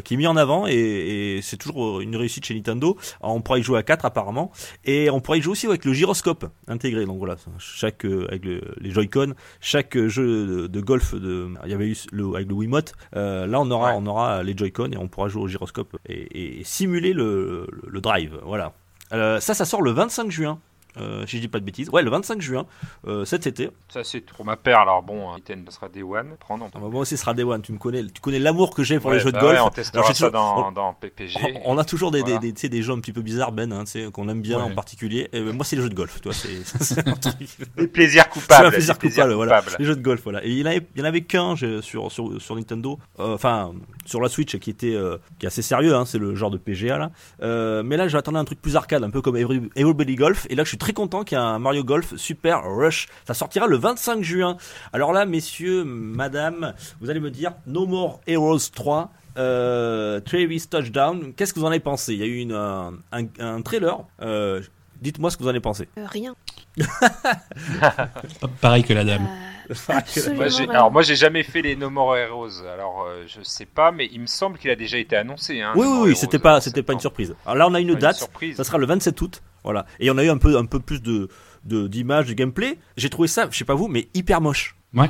[0.03, 2.97] qui est mis en avant et, c'est toujours une réussite chez Nintendo.
[3.21, 4.51] On pourra y jouer à 4 apparemment
[4.85, 7.06] et on pourra y jouer aussi avec le gyroscope intégré.
[7.06, 11.71] Donc voilà, chaque euh, avec le- les Joy-Con, chaque jeu de, de golf de il
[11.71, 12.93] y avait eu le, avec le Wiimote.
[13.15, 13.97] Euh, là on aura Ouais.
[13.97, 18.01] on aura les Joy-Con et on pourra jouer au gyroscope et, et simuler le, le,
[18.01, 18.38] drive.
[18.43, 18.73] Voilà.
[19.13, 20.60] Euh, ça ça sort le 25 juin.
[20.99, 21.89] Euh, si je dis pas de bêtises.
[21.89, 22.65] Ouais, le 25 juin
[23.07, 23.69] euh, cet été.
[23.89, 24.79] Ça c'est pour ma paire.
[24.79, 26.36] Alors bon, Nintendo sera Day One.
[26.39, 26.65] Prendre.
[26.65, 27.62] on Ah bah, moi aussi ce sera Day One.
[27.62, 29.53] Tu me connais, tu connais l'amour que j'ai pour Ouais, les jeux de bah golf.
[29.60, 31.39] ouais, on testera ça toujours- dans, on- dans PPG.
[31.65, 32.39] On, on a toujours des, Voilà.
[32.39, 34.63] des, des, jeux un petit peu bizarres, Ben, hein, qu'on aime bien Ouais.
[34.63, 35.29] en particulier.
[35.33, 37.36] Et, ben, moi, c'est les jeux de golf, toi, c'est un truc.
[37.77, 38.69] Des plaisirs coupables.
[38.71, 39.60] Plaisir coupable, voilà.
[39.62, 39.75] coupables.
[39.79, 40.43] Les jeux de golf, voilà.
[40.45, 43.73] Et il y en avait, qu'un sur, sur, sur Nintendo, euh, enfin,
[44.05, 46.57] sur la Switch, qui était, euh, qui est assez sérieux, hein, c'est le genre de
[46.57, 47.81] PGA, là.
[47.83, 50.47] Mais là, j'attendais un truc plus arcade, un peu comme Every, Everybody Golf.
[50.49, 53.08] Et là, je suis très content qu'il y ait un Mario Golf Super Rush.
[53.26, 54.58] Ça sortira le 25 juin.
[54.93, 59.12] Alors là, messieurs, madame, vous allez me dire, No More Heroes 3.
[59.38, 62.13] Euh, Travis Touchdown, qu'est-ce que vous en avez pensé?
[62.13, 64.00] Il y a eu une, un, un, un trailer.
[64.21, 64.62] Euh,
[65.00, 65.88] Dites-moi ce que vous en avez pensé.
[66.00, 66.36] Euh, rien.
[68.62, 69.28] Pareil que la dame.
[69.69, 73.65] Euh, Moi, alors moi j'ai jamais fait les No More Heroes, alors euh, je sais
[73.65, 75.60] pas, mais il me semble qu'il a déjà été annoncé.
[75.62, 77.36] Hein, oui, No oui, oui, c'était pas, en c'était pas une surprise.
[77.45, 78.15] Alors là, on a une date.
[78.15, 78.56] surprise.
[78.56, 79.41] Ça sera le 27 août.
[79.67, 79.86] Voilà.
[79.99, 81.27] Et on a eu un peu, un peu plus de,
[81.65, 82.80] de, d'images, de gameplay.
[82.95, 84.77] J'ai trouvé ça, je sais pas vous, mais hyper moche.
[84.93, 85.10] Ouais.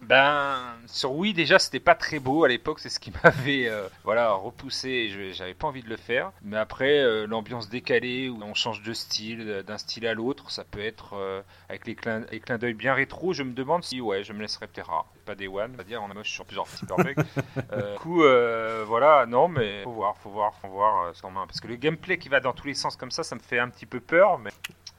[0.00, 0.56] Ben,
[0.92, 4.32] sur Wii déjà c'était pas très beau à l'époque, c'est ce qui m'avait euh, voilà
[4.32, 4.88] repoussé.
[4.88, 6.32] et J'avais pas envie de le faire.
[6.42, 10.50] Mais après euh, l'ambiance décalée où on change de style, euh, d'un style à l'autre,
[10.50, 13.32] ça peut être euh, avec les clins, les clins d'œil bien rétro.
[13.32, 15.84] Je me demande si ouais, je me laisserais peut-être ah, pas des one, on va
[15.84, 16.66] dire on est moche sur plusieurs
[17.72, 18.22] euh, du coup
[18.86, 22.18] voilà, non mais faut voir, faut voir, faut voir sur main parce que le gameplay
[22.18, 24.38] qui va dans tous les sens comme ça, ça me fait un petit peu peur.
[24.38, 24.50] Mais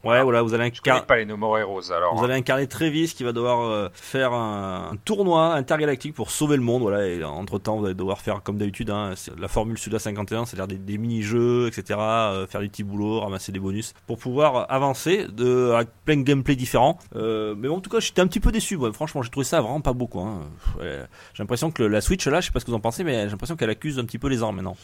[0.04, 1.06] Ouais, voilà, vous allez je connais incarner.
[1.08, 2.16] pas les No More Heroes alors.
[2.16, 6.56] Vous allez incarner Travis qui va devoir euh, faire un, un tournoi intergalactique pour sauver
[6.58, 6.82] le monde.
[6.82, 10.46] Voilà, et entre temps, vous allez devoir faire comme d'habitude hein, la formule Suda 51,
[10.46, 12.00] c'est-à-dire des, des mini-jeux, etc.
[12.00, 16.24] euh, faire des petits boulots, ramasser des bonus pour pouvoir avancer de, avec plein de
[16.24, 16.98] gameplay différents.
[17.16, 18.76] Euh, mais bon, en tout cas, j'étais un petit peu déçu.
[18.78, 18.92] ouais.
[18.94, 20.08] Franchement, j'ai trouvé ça vraiment pas beau.
[20.08, 20.40] Quoi, hein.
[20.80, 21.00] Ouais,
[21.36, 23.04] j'ai l'impression que le- la Switch là, je sais pas ce que vous en pensez,
[23.04, 24.76] mais j'ai l'impression qu'elle accuse un petit peu les armes maintenant.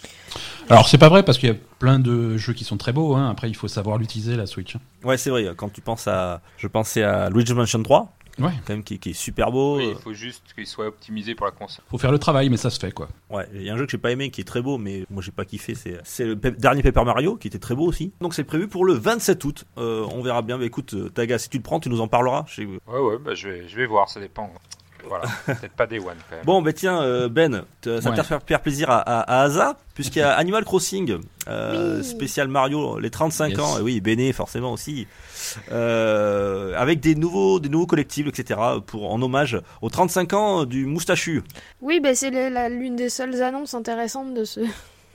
[0.70, 3.16] Alors c'est pas vrai parce qu'il y a plein de jeux qui sont très beaux.
[3.16, 3.30] Hein.
[3.30, 4.76] Après il faut savoir l'utiliser la Switch.
[5.08, 5.48] Ouais, c'est vrai.
[5.56, 8.52] Quand tu penses à, je pensais à Luigi's Mansion 3, Ouais.
[8.68, 9.78] quand même qui, qui est super beau.
[9.78, 11.84] Oui, il faut juste qu'il soit optimisé pour la console.
[11.90, 13.08] Faut faire le travail, mais ça se fait quoi.
[13.32, 15.06] Ouais, il y a un jeu que j'ai pas aimé qui est très beau, mais
[15.10, 15.74] moi j'ai pas kiffé.
[15.74, 18.14] C'est c'est le pe- dernier Paper Mario qui était très beau aussi.
[18.22, 19.66] Donc c'est prévu pour le 27 août.
[19.80, 20.60] Euh, on verra bien.
[20.60, 22.46] Mais écoute, euh, Taga, si tu le prends, tu nous en parleras.
[22.60, 22.68] Ouais,
[23.00, 24.52] ouais, bah, je, vais, je vais voir, ça dépend.
[25.08, 26.46] Voilà, peut-être pas des one quand même.
[26.46, 28.16] Bon, bah tiens, euh, Ben, te- ça Ouais.
[28.18, 31.18] te faire faire plaisir à, à, à Asa, puisqu'il y a Animal Crossing
[31.48, 32.04] euh, Oui.
[32.06, 33.60] spécial Mario, les 35 Yes.
[33.60, 33.80] ans.
[33.80, 35.08] Et oui, Béné forcément aussi.
[35.72, 38.60] Euh, avec des nouveaux, des nouveaux collectibles, etc.
[38.86, 41.44] Pour en hommage aux 35 ans du moustachu.
[41.82, 42.32] Oui, bah, c'est
[42.70, 44.62] l'une des seules annonces intéressantes de ce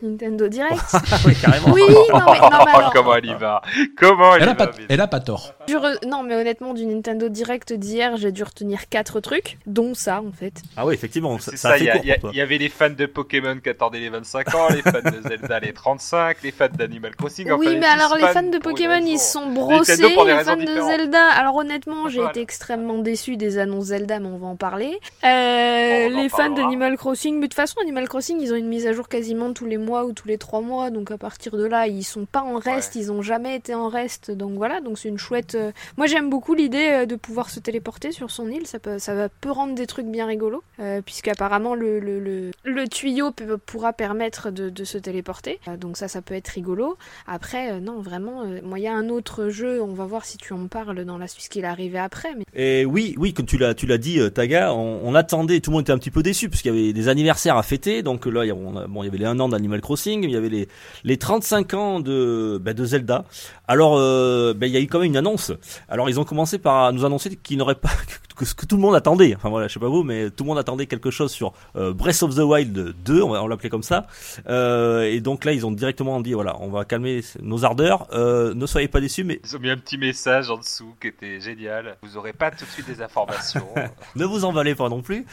[0.02, 0.80] Nintendo Direct.
[1.26, 1.72] oui, carrément.
[1.72, 3.62] Oui, non mais, non, mais alors, Comment elle y va?
[3.96, 5.52] Comment elle, Elle y a, va pas, mais- elle a pas tort.
[5.68, 9.94] je re- non mais honnêtement du Nintendo Direct d'hier, j'ai dû retenir quatre trucs, dont
[9.94, 10.54] ça en fait.
[10.76, 13.68] Ah oui, effectivement, ça, C'est ça il fait y, avait les fans de Pokémon qui
[13.70, 17.50] attendaient les 25 ans, les fans de Zelda les 35, les fans d'Animal Crossing.
[17.52, 20.10] oui, mais alors les fans de Pokémon ils sont brossés, les
[20.44, 20.66] fans de.
[20.66, 21.28] Zelda.
[21.36, 22.30] Alors honnêtement, j'ai Voilà.
[22.30, 24.98] été extrêmement déçu des annonces Zelda, mais on va en parler.
[25.24, 28.56] Euh, On en les fans d'Animal Crossing, mais de toute façon Animal Crossing ils ont
[28.56, 31.18] une mise à jour quasiment tous les mois ou tous les trois mois, donc à
[31.18, 34.52] partir de là ils sont pas en reste, ils ont jamais été en reste, donc
[34.54, 35.54] voilà, donc c'est une chouette.
[35.54, 38.98] euh, Moi j'aime beaucoup l'idée euh, de pouvoir se téléporter sur son île, ça peut,
[38.98, 43.30] ça va peut rendre des trucs bien rigolos, euh, puisqu'apparemment le, le, le, le tuyau
[43.32, 46.96] peut- pourra permettre de, de se téléporter, Euh, donc ça ça peut être rigolo.
[47.26, 50.38] Après non vraiment, euh, moi il y a un autre jeu, on va voir si
[50.38, 53.46] tu en parles dans la suite, qu'il est arrivé après, mais Et oui, oui, comme
[53.46, 56.10] tu l'as, tu l'as dit, Taga, on, on attendait, tout le monde était un petit
[56.10, 58.02] peu déçu parce qu'il y avait des anniversaires à fêter.
[58.02, 59.80] Donc là, il y a, on a- bon, il y avait les 1 an d'Animal
[59.82, 60.68] Crossing, il y avait les,
[61.04, 63.24] les 35 ans de, bah, de Zelda.
[63.68, 65.52] Alors, euh, bah, il y a eu quand même une annonce.
[65.88, 67.90] Alors, ils ont commencé par nous annoncer qu'ils n'auraient pas
[68.36, 69.34] que ce que tout le monde attendait.
[69.36, 71.92] Enfin voilà, je sais pas vous, mais tout le monde attendait quelque chose sur euh,
[71.92, 74.06] Breath of the Wild 2, on va on l'appelait comme ça.
[74.48, 78.06] Euh, et donc là, ils ont directement dit voilà, on va calmer nos ardeurs.
[78.14, 81.08] Euh, ne soyez pas déçus, mais Ils ont mis un petit message en dessous qui
[81.08, 81.96] était génial.
[82.02, 83.66] Vous aurez pas tout de suite des informations.
[84.16, 85.26] ne vous emballez pas non plus.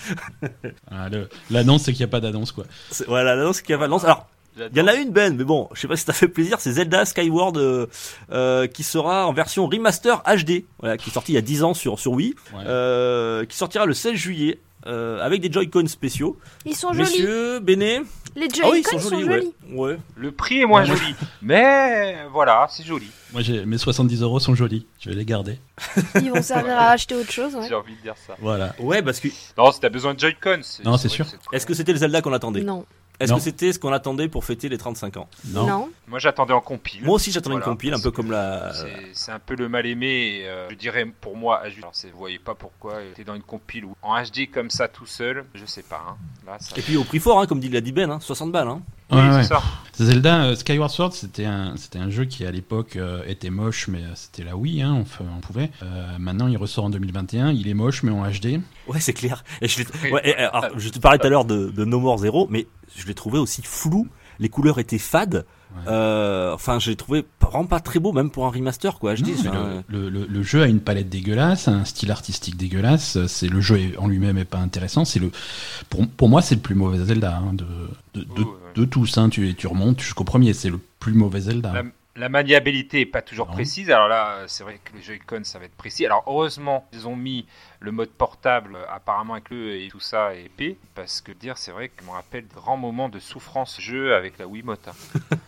[0.91, 2.65] Ah, le- L'annonce, c'est qu'il n'y a pas d'annonce quoi.
[2.91, 4.03] C'est- Voilà, l'annonce qui a l'annonce.
[4.03, 6.27] Alors, il y en a une Ben, mais bon, je sais pas si ça fait
[6.27, 7.87] plaisir, c'est Zelda Skyward euh,
[8.31, 11.63] euh, qui sera en version remaster HD, voilà, qui est sorti il y a 10
[11.63, 12.63] ans sur sur Wii, Ouais.
[12.65, 14.59] euh, qui sortira le 16 juillet.
[14.87, 16.37] euh, avec des Joy-Con spéciaux.
[16.65, 17.09] ils sont jolis.
[17.11, 17.99] Messieurs, Béné.
[18.37, 19.53] Les Ah Joy-Con oui, sont sont jolis, jolis.
[19.73, 19.77] ouais.
[19.91, 19.97] ouais.
[20.15, 23.07] Le prix est moins joli, mais voilà, c'est joli.
[23.33, 24.85] Moi, mes 70 euros sont jolis.
[25.01, 25.59] Je vais les garder.
[26.15, 27.55] Ils vont servir à acheter autre chose.
[27.55, 27.67] ouais.
[27.67, 28.35] J'ai envie de dire ça.
[28.39, 28.73] Voilà.
[28.79, 30.61] Ouais, parce que Non, si t'as besoin de Joy-Con.
[30.85, 31.25] Non, c'est sûr.
[31.51, 32.61] est-ce que c'était le Zelda qu'on attendait?
[32.61, 32.85] Non,
[33.19, 35.27] Est-ce que c'était ce qu'on attendait pour fêter les 35 ans?
[35.47, 35.67] Non.
[35.67, 35.89] non.
[36.07, 37.03] Moi, j'attendais en compile.
[37.03, 38.71] Moi aussi, j'attendais Voilà, une compile, un peu comme la.
[39.13, 41.95] C'est un peu le mal aimé, et, euh, je dirais pour moi, à juste- alors,
[41.95, 45.05] c'est- vous voyez pas pourquoi t'es dans une compile ou en HD comme ça tout
[45.05, 46.03] seul, je sais pas.
[46.09, 46.17] Hein.
[46.45, 46.75] Là, ça...
[46.77, 48.67] Et puis au prix fort, hein, comme dit l'a dit Ben, hein, 60 balles.
[48.67, 48.81] Hein.
[49.11, 49.43] Oui, Ouais, c'est ouais.
[49.43, 49.61] ça.
[49.95, 53.89] Zelda euh, Skyward Sword, c'était un, c'était un jeu qui à l'époque euh, était moche,
[53.89, 55.71] mais euh, c'était la Wii, hein, on, pouvait.
[55.83, 58.61] Euh, maintenant, il ressort en 2021, il est moche, mais en HD.
[58.87, 59.43] Ouais, c'est clair.
[59.61, 60.11] Et je, l'ai- Oui.
[60.11, 62.67] ouais, et, alors, je te parlais tout à l'heure de, de No More Zero, mais
[62.95, 64.07] je l'ai trouvé aussi flou.
[64.39, 65.45] Les couleurs étaient fades.
[65.75, 65.81] Ouais.
[65.89, 69.15] Euh, enfin, je l'ai trouvé vraiment pas très beau, même pour un remaster, quoi.
[69.15, 72.55] Je dis, Non, le, le- le- le jeu a une palette dégueulasse, un style artistique
[72.55, 73.17] dégueulasse.
[73.27, 75.03] C'est le jeu en lui-même est pas intéressant.
[75.03, 75.29] C'est le,
[75.89, 77.65] pour, pour moi, c'est le plus mauvais Zelda hein, de,
[78.15, 78.55] de, Oh.
[78.75, 79.17] De tous.
[79.17, 79.29] Hein.
[79.29, 81.71] Tu, tu remontes jusqu'au premier, c'est le plus mauvais Zelda.
[81.73, 81.83] La,
[82.15, 83.53] la maniabilité est pas toujours Non.
[83.53, 83.89] précise.
[83.91, 86.05] Alors là, euh, c'est vrai que les Joy-Con, ça va être précis.
[86.05, 87.45] Alors heureusement, ils ont mis
[87.79, 91.57] le mode portable, euh, apparemment avec le et tout ça et épais, parce que dire,
[91.57, 94.87] c'est vrai que je me rappelle de grands moments de souffrance jeu avec la Wiimote.
[94.89, 94.93] hein.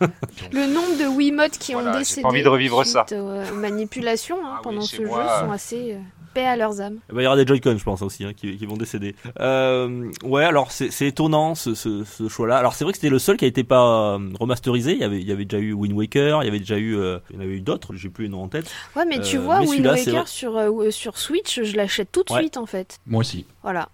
[0.00, 2.92] Donc, Le nombre de Wiimotes qui Voilà, ont j'ai décédé pas envie de revivre suite
[3.08, 3.22] ça.
[3.22, 5.98] aux manipulations hein, Ah pendant ce moi, jeu euh, sont assez euh,
[6.32, 6.98] paix à leurs âmes.
[7.14, 9.14] Il y aura des Joy-Con, je pense aussi, hein, qui, qui vont décéder.
[9.40, 12.56] Euh, ouais, alors c'est étonnant ce, ce, ce choix-là.
[12.56, 14.92] Alors c'est vrai que c'était le seul qui a été pas euh, remasterisé.
[14.92, 16.96] Il y avait, il y avait déjà eu Wind Waker, il y avait déjà eu,
[16.96, 17.94] euh, il y en avait eu d'autres.
[17.94, 18.70] J'ai plus les noms en tête.
[18.96, 22.22] Ouais, mais tu Euh, vois, mais Wind Waker sur, euh, sur Switch, je l'achète tout
[22.24, 22.40] de Ouais.
[22.40, 22.98] suite en fait.
[23.06, 23.46] Moi aussi.
[23.62, 23.88] Voilà.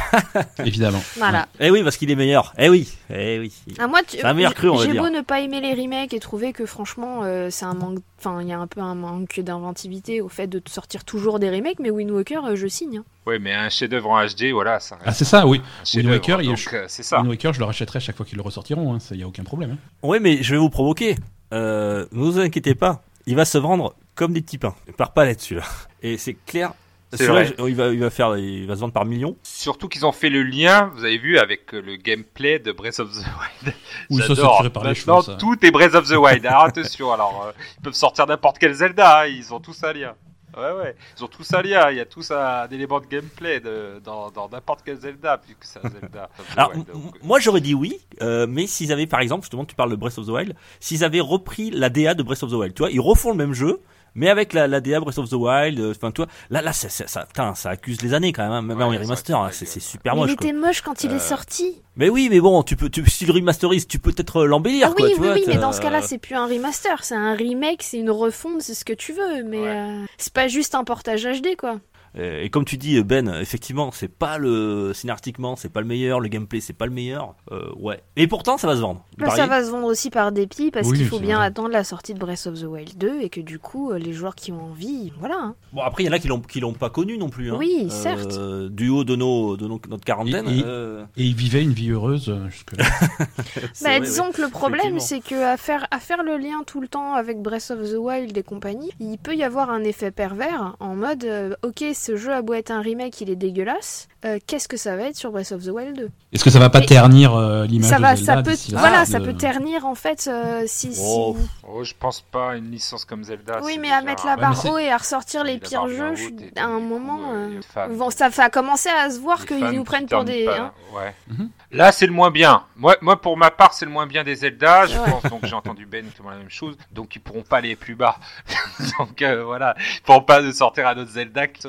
[0.64, 1.02] évidemment.
[1.16, 1.48] Voilà.
[1.60, 2.52] Eh oui, parce qu'il est meilleur.
[2.58, 3.52] Eh oui, eh oui.
[3.78, 5.74] Ah, moi, tu- C'est un meilleur cru, on va j'ai beau ne pas aimer les
[5.74, 7.98] remakes et trouver que franchement, euh, c'est un manque.
[8.18, 11.50] Enfin, il y a un peu un manque d'inventivité au fait de sortir toujours des
[11.50, 12.98] remakes, mais Wind Waker, euh, je signe.
[12.98, 13.04] hein.
[13.26, 15.60] Oui, mais un chef-d'œuvre en HD, voilà, ça reste Ah, c'est ça, oui.
[15.84, 16.14] chef-d'œuvre.
[16.14, 17.18] Waker, il- euh, c'est ça.
[17.18, 19.72] Wind Waker, je le rachèterai chaque fois qu'ils le ressortiront, il n'y a aucun problème.
[19.72, 19.78] hein.
[20.02, 21.16] Oui, mais je vais vous provoquer.
[21.52, 24.74] Euh, ne vous inquiétez pas, il va se vendre comme des petits pains.
[24.86, 25.62] Il part pas là-dessus là.
[26.02, 26.72] Et c'est clair.
[27.12, 29.36] C'est Celui-là, il va, il va faire, il va se vendre par millions.
[29.42, 33.00] Surtout qu'ils ont fait le lien, vous avez vu, avec euh, le gameplay de Breath
[33.00, 33.16] of the
[33.64, 33.74] Wild.
[34.10, 35.34] Oui, ça, c'est par les cheveux, ça.
[35.34, 36.44] tout est Breath of the Wild.
[36.46, 39.92] Alors attention, alors euh, ils peuvent sortir n'importe quel Zelda, hein, ils ont tous un
[39.92, 40.14] lien.
[40.56, 43.58] Ouais, ouais, ils ont tous un lien, il y a tous un, élément de gameplay
[43.60, 46.28] de, dans n'importe quel Zelda, puisque c'est un Zelda.
[46.56, 49.44] Alors, Wild, m- donc, euh, moi j'aurais dit oui, euh, mais s'ils avaient par exemple,
[49.44, 52.42] justement, tu parles de Breath of the Wild, s'ils avaient repris la DA de Breath
[52.42, 53.80] of the Wild, tu vois, ils refont le même jeu,
[54.14, 56.72] mais avec la, la DA Breath of the Wild, euh, enfin, tu vois, là, là,
[56.72, 59.50] ça, ça, ça, ça accuse les années quand même, hein, même Ouais, en remaster, hein,
[59.52, 60.30] c'est super Mais moche.
[60.30, 60.46] il quoi.
[60.48, 61.80] était moche quand il Euh, est sorti.
[61.96, 64.94] Mais oui, mais bon, tu peux, tu, si le remasterise, tu peux peut-être l'embellir, Ah
[64.96, 65.34] quoi, oui, tu oui, vois.
[65.36, 68.62] oui, mais dans ce cas-là, c'est plus un remaster, c'est un remake, c'est une refonte,
[68.62, 69.68] c'est ce que tu veux, mais Ouais.
[69.68, 71.80] euh, c'est pas juste un portage HD, quoi.
[72.18, 76.20] Euh, Et comme tu dis, Ben, effectivement, c'est pas le scénaristiquement, c'est pas le meilleur,
[76.20, 77.34] le gameplay, c'est pas le meilleur.
[77.50, 78.02] Euh, ouais.
[78.16, 79.04] Et pourtant, ça va se vendre.
[79.18, 81.46] Bah, ça va se vendre aussi par dépit parce Oui, qu'il faut bien vrai.
[81.46, 84.12] attendre la sortie de Breath of the Wild 2 et que du coup, euh, les
[84.12, 85.36] joueurs qui ont envie, voilà.
[85.38, 85.54] hein.
[85.72, 87.50] Bon, après, il y en a qui l'ont, qui l'ont pas connu non plus.
[87.50, 87.56] Hein.
[87.58, 88.32] Oui, certes.
[88.38, 90.48] Euh, du haut de nos, de nos- notre quarantaine.
[90.48, 92.84] Et- et- euh, Et il vivait une vie heureuse jusque-là.
[93.72, 94.32] c'est Bah, disons ouais.
[94.32, 97.40] que le problème, c'est que à faire, à faire le lien tout le temps avec
[97.40, 101.24] Breath of the Wild et compagnie, il peut y avoir un effet pervers en mode
[101.24, 104.08] euh, ok, ce jeu a beau être un remake, il est dégueulasse.
[104.24, 106.58] euh, Qu'est-ce que ça va être sur Breath of the Wild 2 Est-ce que ça
[106.58, 109.34] va pas Et- ternir euh, l'image Ça de va, Zelda ça peut, voilà, ça peut
[109.34, 110.92] ternir en fait euh, si.
[110.94, 111.36] si- Oh,
[111.66, 113.60] Oh, je pense pas à une licence comme Zelda.
[113.62, 116.12] Oui, mais à mettre la barre haut et à ressortir les pires jeux,
[116.54, 117.20] et à un coup, moment.
[117.32, 117.60] euh,
[117.96, 120.44] Bon, ça fait commencer à se voir qu'ils nous prennent pour des.
[120.44, 120.72] pas, hein.
[120.94, 121.14] ouais.
[121.28, 121.48] Mhm.
[121.70, 122.64] Là, c'est le moins bien.
[122.76, 124.86] Moi, moi, pour ma part, c'est le moins bien des Zelda.
[124.86, 125.10] Je Ouais.
[125.10, 126.76] pense donc j'ai entendu Ben qui la même chose.
[126.92, 128.16] Donc ils pourront pas aller plus bas.
[128.98, 131.60] donc euh, voilà, ils pourront pas sortir un autre Zelda qui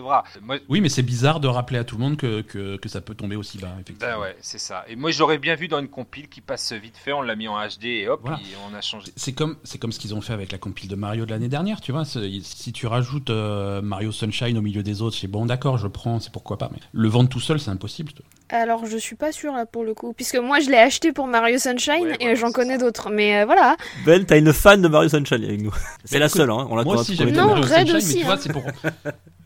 [0.41, 3.01] Moi, Oui, mais c'est bizarre de rappeler à tout le monde que, que, que ça
[3.01, 4.13] peut tomber aussi bas, effectivement.
[4.15, 4.83] ben ouais, c'est ça.
[4.87, 7.13] Et moi, j'aurais bien vu dans une compile qui passe vite fait.
[7.13, 8.39] On l'a mis en HD et hop, Voilà.
[8.39, 9.11] et on a changé.
[9.15, 11.49] C'est comme, c'est comme ce qu'ils ont fait avec la compile de Mario de l'année
[11.49, 12.05] dernière, tu vois.
[12.05, 16.19] Si tu rajoutes euh, Mario Sunshine au milieu des autres, c'est bon, d'accord, je prends,
[16.19, 16.69] c'est pourquoi pas.
[16.73, 18.11] Mais le vendre tout seul, c'est impossible.
[18.49, 21.27] Alors, je suis pas sûre là pour le coup, puisque moi je l'ai acheté pour
[21.27, 23.09] Mario Sunshine Ouais, et j'en connais d'autres.
[23.09, 23.75] Mais euh, voilà.
[24.05, 25.73] Ben, t'as une fan de Mario Sunshine avec nous.
[26.05, 26.67] C'est la seule, hein.
[26.69, 28.25] On l'a Moi aussi, j'aime bien Non, Mario Red Sunshine, aussi, mais tu hein.
[28.25, 28.63] vois, c'est pour.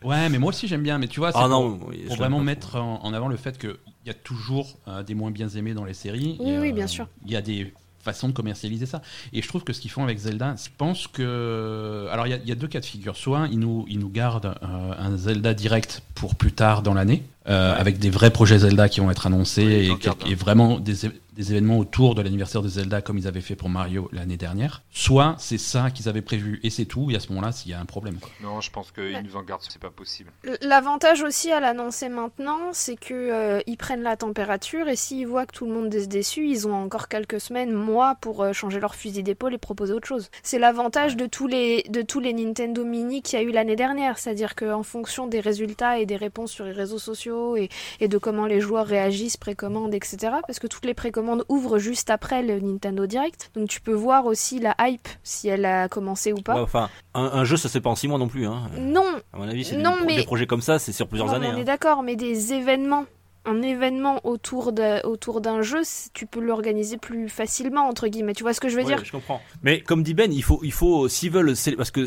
[0.03, 2.07] Ouais, mais moi aussi j'aime bien, mais tu vois, c'est Ah pour, non, oui, je
[2.07, 5.15] pour l'aime vraiment mettre en, en avant le fait qu'il y a toujours euh, des
[5.15, 6.37] moins bien aimés dans les séries.
[6.39, 7.07] Oui, et, oui, euh, bien sûr.
[7.25, 7.73] Il y a des
[8.07, 9.01] façons de commercialiser ça.
[9.33, 12.07] Et je trouve que ce qu'ils font avec Zelda, je pense que.
[12.11, 13.15] Alors il y a- il y, a deux cas de figure.
[13.17, 17.23] Soit ils nous, ils nous gardent euh, un Zelda direct pour plus tard dans l'année,
[17.49, 17.79] euh, Ouais.
[17.79, 19.89] avec des vrais projets Zelda qui vont être annoncés
[20.25, 20.95] et, vraiment des,
[21.37, 24.81] des événements autour de l'anniversaire de Zelda comme ils avaient fait pour Mario l'année dernière.
[24.89, 27.11] Soit c'est ça qu'ils avaient prévu et c'est tout.
[27.11, 28.17] Et à ce moment-là, s'il y a un problème.
[28.19, 28.31] Quoi.
[28.41, 29.61] Non, je pense qu'ils nous en gardent.
[29.69, 30.31] C'est pas possible.
[30.61, 35.45] L'avantage aussi à l'annoncer maintenant, c'est que euh, ils prennent la température et s'ils voient
[35.45, 38.79] que tout le monde est déçu, ils ont encore quelques semaines, mois pour euh, changer
[38.79, 40.29] leur fusil d'épaule et proposer autre chose.
[40.41, 43.75] C'est l'avantage de tous les de tous les Nintendo Mini qu'il y a eu l'année
[43.75, 47.69] dernière, c'est-à-dire qu'en fonction des résultats et des réponses sur les réseaux sociaux et,
[47.99, 50.17] et de comment les joueurs réagissent, précommandent, etc.
[50.47, 54.25] Parce que toutes les précommandes ouvrent juste après le Nintendo Direct, donc tu peux voir
[54.25, 56.55] aussi la hype si elle a commencé ou pas.
[56.55, 58.45] Ouais, enfin, un, un jeu, ça se fait pas en 6 mois non plus.
[58.47, 58.63] Hein.
[58.79, 61.27] Non, À mon avis, c'est Non, des, mais- des projets comme ça, c'est sur plusieurs
[61.27, 61.47] Non, années.
[61.47, 61.57] On hein.
[61.57, 63.05] est d'accord, mais des événements,
[63.45, 65.81] un événement autour d'un jeu,
[66.13, 68.33] tu peux l'organiser plus facilement entre guillemets.
[68.33, 69.03] Tu vois ce que je veux Ouais, dire?
[69.05, 69.41] je comprends.
[69.63, 72.05] Mais comme dit Ben, il faut, il faut, s'ils veulent, parce que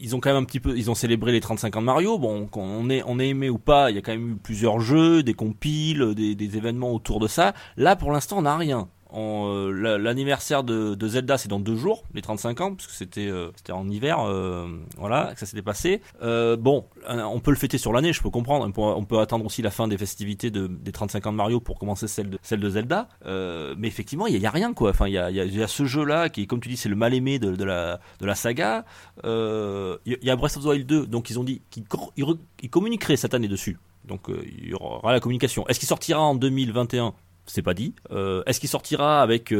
[0.00, 2.18] ils ont quand même un petit peu, ils ont célébré les 35 ans de Mario.
[2.18, 4.36] Bon, qu'on on est, on est aimé ou pas, il y a quand même eu
[4.36, 7.54] plusieurs jeux, des compiles, des, des événements autour de ça.
[7.76, 8.88] Là, pour l'instant, on n'a rien.
[9.14, 13.28] Euh, la- L'anniversaire de, Zelda, c'est dans deux jours, les 35 ans, parce que c'était
[13.28, 16.00] euh, en hiver, euh, voilà, que ça s'était passé.
[16.20, 18.70] Bon, on peut le fêter sur l'année, je peux comprendre.
[18.76, 21.78] On peut, attendre aussi la fin des festivités de, des 35 ans de Mario pour
[21.78, 23.08] commencer celle de, Zelda.
[23.26, 24.90] Mais effectivement, il y, a- rien, quoi.
[24.90, 27.64] Enfin, il y a, ce jeu-là qui, comme tu dis, c'est le mal aimé de,
[27.64, 28.00] la,
[28.34, 28.84] saga.
[29.24, 33.34] Il y, a- Breath of the Wild 2, donc ils ont dit qu'ils communiqueraient cette
[33.34, 33.78] année dessus.
[34.06, 35.66] Donc il y aura la communication.
[35.68, 37.12] Est-ce qu'il sortira en 2021
[37.52, 37.94] c'est pas dit.
[38.10, 39.54] Euh, Est-ce qu'il sortira avec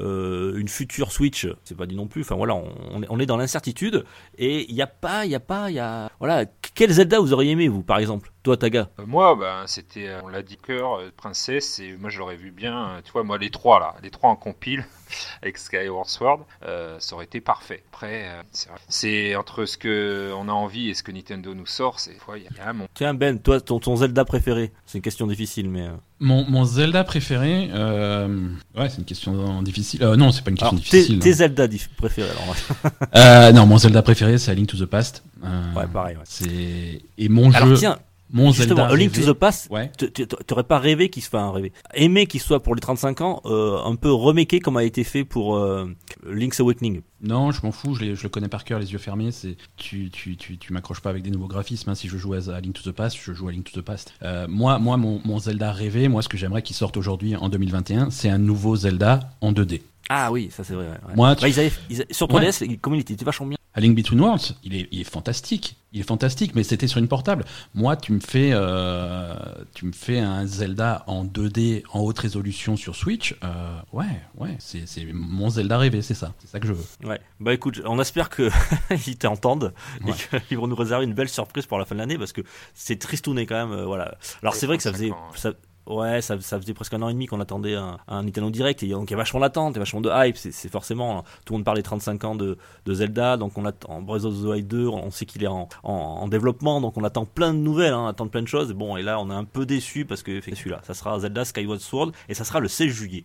[0.00, 2.22] euh, une future Switch C'est pas dit non plus.
[2.22, 4.04] Enfin voilà, on, on est, dans l'incertitude
[4.38, 6.44] et il y a pas, il y a pas, il y a voilà.
[6.74, 8.88] Quel Zelda vous auriez aimé vous, par exemple Toi, Taga?
[8.98, 12.50] Euh, Moi, ben, c'était, euh, on l'a dit, cœur, princesse, et moi je l'aurais vu
[12.50, 14.84] bien, tu vois, moi les trois là, les trois en compile
[15.42, 17.82] avec Skyward Sword, euh, ça aurait été parfait.
[17.92, 18.78] Après, euh, c'est vrai.
[18.88, 22.38] c'est entre ce que on a envie et ce que Nintendo nous sort, c'est, fois,
[22.38, 22.88] il y a- il y a un monde.
[22.94, 25.88] Tiens, Ben, toi, ton, ton Zelda préféré C'est une question difficile, mais.
[26.22, 29.89] Mon, mon Zelda préféré, euh, ouais, c'est une question difficile.
[30.00, 31.18] Euh, non, c'est pas une question Alors, difficile.
[31.18, 32.56] tes Zelda dif- préférés, alors.
[33.16, 35.22] Euh, non, mon Zelda préféré, c'est A Link to the Past.
[35.44, 36.22] Euh, Ouais, pareil, ouais.
[36.24, 37.98] C'est et mon Alors, jeu, tiens,
[38.32, 39.90] mon justement, Zelda A Link to the Past, Ouais.
[40.46, 41.72] t'aurais pas rêvé qu'il fasse un rêvé.
[41.94, 45.24] Aimé qu'il soit pour les 35 ans, euh, un peu remaké comme a été fait
[45.24, 45.86] pour euh,
[46.28, 47.00] Link's Awakening.
[47.22, 49.30] Non, je m'en fous, je, le connais par cœur, les yeux fermés.
[49.30, 51.90] C'est tu, tu, tu, tu m'accroches pas avec des nouveaux graphismes.
[51.90, 51.94] hein.
[51.94, 53.84] Si je joue à, à Link to the Past, je joue à Link to the
[53.84, 54.14] Past.
[54.22, 57.48] Euh, moi, moi, mon, mon Zelda rêvé, moi, ce que j'aimerais qu'il sorte aujourd'hui en
[57.48, 59.82] 2021, c'est un nouveau Zelda en 2D.
[60.12, 60.86] Ah oui, ça c'est vrai.
[60.86, 61.14] ouais, ouais.
[61.14, 63.56] Moi, tu- Ouais, ils avaient- ils avaient- sur 3DS, comme il était, vachement bien.
[63.72, 65.76] A Link Between Worlds, il est, il est fantastique.
[65.92, 67.44] Il est fantastique, mais c'était sur une portable.
[67.74, 69.32] Moi, tu me fais, euh,
[69.74, 73.36] tu me fais un Zelda en 2D en haute résolution sur Switch.
[73.44, 76.32] euh, ouais, ouais, c'est c'est mon Zelda rêvé, c'est ça.
[76.40, 76.84] C'est ça que je veux.
[77.08, 77.20] Ouais.
[77.38, 78.50] Bah écoute, on espère que
[79.06, 79.72] ils t'entendent
[80.04, 80.12] Ouais.
[80.32, 82.40] et qu'ils vont nous réserver une belle surprise pour la fin de l'année parce que
[82.74, 83.78] c'est tristouné quand même.
[83.78, 84.16] euh, voilà.
[84.42, 85.38] Alors c'est vrai que ça faisait, 35 ans, ouais.
[85.38, 85.52] ça-
[85.86, 89.10] ouais, ça, faisait presque un an et demi qu'on attendait un, Nintendo Direct et donc
[89.10, 90.36] il y a vachement d'attente, il y a vachement de hype.
[90.36, 94.34] C'est forcément tout le monde parlait 35 ans de, Zelda, donc on attend Breath of
[94.34, 97.54] the Wild 2, on sait qu'il est en, en, en développement, donc on attend plein
[97.54, 98.72] de nouvelles, hein, on attend plein de choses.
[98.72, 101.80] Bon et là on est un peu déçu parce que celui-là, ça sera Zelda Skyward
[101.80, 103.24] Sword et ça sera le 16 juillet.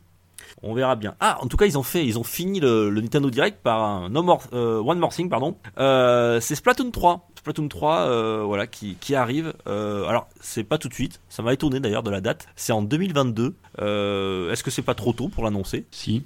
[0.63, 1.15] On verra bien.
[1.19, 4.09] Ah, en tout cas, ils ont fait, ils ont fini le, Nintendo Direct par un
[4.09, 5.57] more, euh, One More Thing, pardon.
[5.77, 7.27] Euh, c'est Splatoon 3.
[7.45, 9.53] Splatoon 3, euh, voilà, qui, arrive.
[9.67, 11.21] Euh, alors, c'est pas tout de suite.
[11.29, 12.47] Ça m'a étonné d'ailleurs de la date.
[12.55, 13.53] C'est en 2022.
[13.81, 15.85] Euh, Est-ce que c'est pas trop tôt pour l'annoncer?
[15.91, 16.23] Si.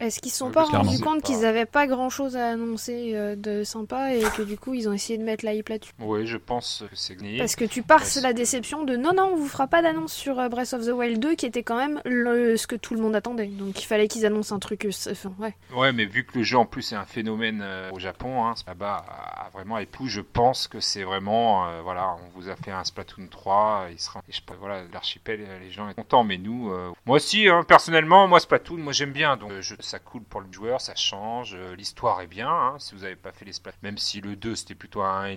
[0.00, 2.50] Est-ce qu'ils se sont Ouais, pas rendus compte pas- qu'ils avaient pas grand chose à
[2.50, 5.68] annoncer euh, de sympa et que du coup ils ont essayé de mettre la hype
[5.68, 5.92] là-dessus?
[6.00, 7.38] Oui, je pense que c'est gagné.
[7.38, 10.38] Parce que tu pars la déception de non, non, on vous fera pas d'annonce sur
[10.38, 13.00] euh, Breath of the Wild 2 qui était quand même le, ce que tout le
[13.00, 13.46] monde attendait.
[13.46, 14.84] Donc il fallait qu'ils annoncent un truc.
[14.84, 15.54] euh, Enfin, ouais.
[15.74, 18.54] Ouais, mais vu que le jeu en plus est un phénomène euh, au Japon, hein,
[18.66, 22.70] là-bas a vraiment époux, je pense que c'est vraiment, euh, voilà, on vous a fait
[22.70, 26.38] un Splatoon 3, il sera, et je, voilà, l'archipel, euh, les gens sont contents, mais
[26.38, 29.98] nous, euh, moi aussi, hein, personnellement, moi Splatoon, moi j'aime bien, donc euh, je- ça
[29.98, 33.32] coule pour le joueur, ça change, euh, l'histoire est bien, hein, si vous avez pas
[33.32, 35.28] fait les Splatoon, même si le 2 c'était plutôt un,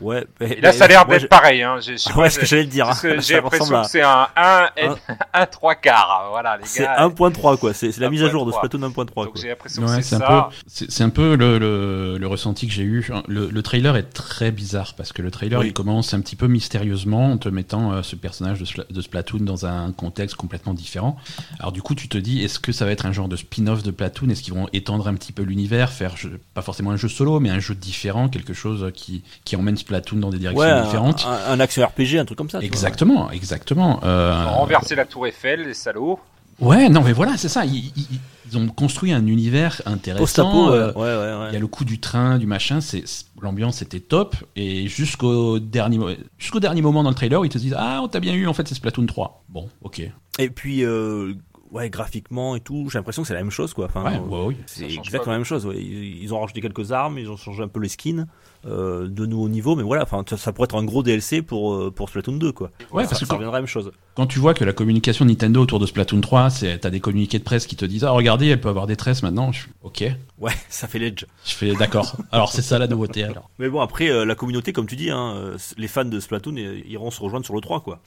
[0.00, 0.24] Ouais.
[0.40, 2.90] et là ça a l'air d'être pareil, hein, je Ouais, ce que j'allais dire.
[3.18, 4.68] j'ai l'impression que c'est un 1,
[5.32, 7.06] 1, 3 quarts, voilà les C'est gars.
[7.08, 7.74] 1.3 quoi.
[7.74, 8.56] C'est c'est la mise à jour de 1.3.
[8.58, 9.24] Splatoon 1.3 quoi.
[9.26, 10.48] Donc j'ai l'impression que Ouais, c'est c'est un ça.
[10.50, 13.08] peu, c'est c'est un peu le, le, le ressenti que j'ai eu.
[13.28, 15.68] Le, le trailer est très bizarre parce que le trailer Oui.
[15.68, 19.40] il commence un petit peu mystérieusement en te mettant euh, ce personnage de, de Splatoon
[19.40, 21.16] dans un contexte complètement différent.
[21.58, 23.73] Alors du coup, tu te dis, est-ce que ça va être un genre de spin-off
[23.82, 26.14] de Platoon Est-ce qu'ils vont étendre un petit peu l'univers, faire
[26.54, 30.18] pas forcément un jeu solo, mais un jeu différent, quelque chose qui, qui emmène Splatoon
[30.18, 32.58] dans des directions Ouais, différentes un, un action RPG, un truc comme ça.
[32.58, 32.66] vois.
[32.66, 34.00] Exactement, exactement.
[34.04, 36.18] Euh, Renverser la tour Eiffel, les salauds.
[36.60, 37.64] Ouais, non, mais voilà, c'est ça.
[37.64, 38.20] Ils, ils-
[38.52, 40.70] ils ont construit un univers intéressant.
[40.70, 41.46] Euh, ouais, ouais, ouais, ouais.
[41.50, 43.02] Il y a le coup du train, du machin, c'est
[43.40, 45.98] l'ambiance était top et jusqu'au dernier
[46.38, 48.52] jusqu'au dernier moment dans le trailer, ils te disent ah on t'a bien eu en
[48.52, 49.44] fait c'est Splatoon 3.
[49.48, 50.02] Bon, OK.
[50.38, 51.32] Et puis, euh,
[51.74, 53.86] ouais, graphiquement et tout, j'ai l'impression que c'est la même chose, quoi.
[53.86, 54.56] Enfin, Ouais, euh, ouais, oui.
[54.66, 55.66] c'est Ça exactement la même chose.
[55.66, 55.76] Ouais.
[55.76, 58.26] Ils, ils ont rajouté quelques armes, ils ont changé un peu les skins
[58.66, 61.74] euh, de nouveaux niveaux, mais voilà, enfin, ça, ça pourrait être un gros DLC pour
[61.74, 62.70] euh, pour Splatoon 2, quoi.
[62.92, 63.90] Ouais, ça, parce que ça reviendra à la même chose.
[64.14, 67.38] Quand tu vois que la communication Nintendo autour de Splatoon 3, c'est t'as des communiqués
[67.38, 69.52] de presse qui te disent ah regardez, elle peut avoir des tresses maintenant.
[69.52, 70.04] Je, OK.
[70.38, 71.24] Ouais, ça fait l'edge.
[71.44, 72.16] Je fais d'accord.
[72.32, 73.50] alors c'est ça la nouveauté alors.
[73.58, 76.56] Mais bon, après, euh, la communauté, comme tu dis, hein, euh, les fans de Splatoon
[76.56, 78.00] euh, iront se rejoindre sur le 3, quoi.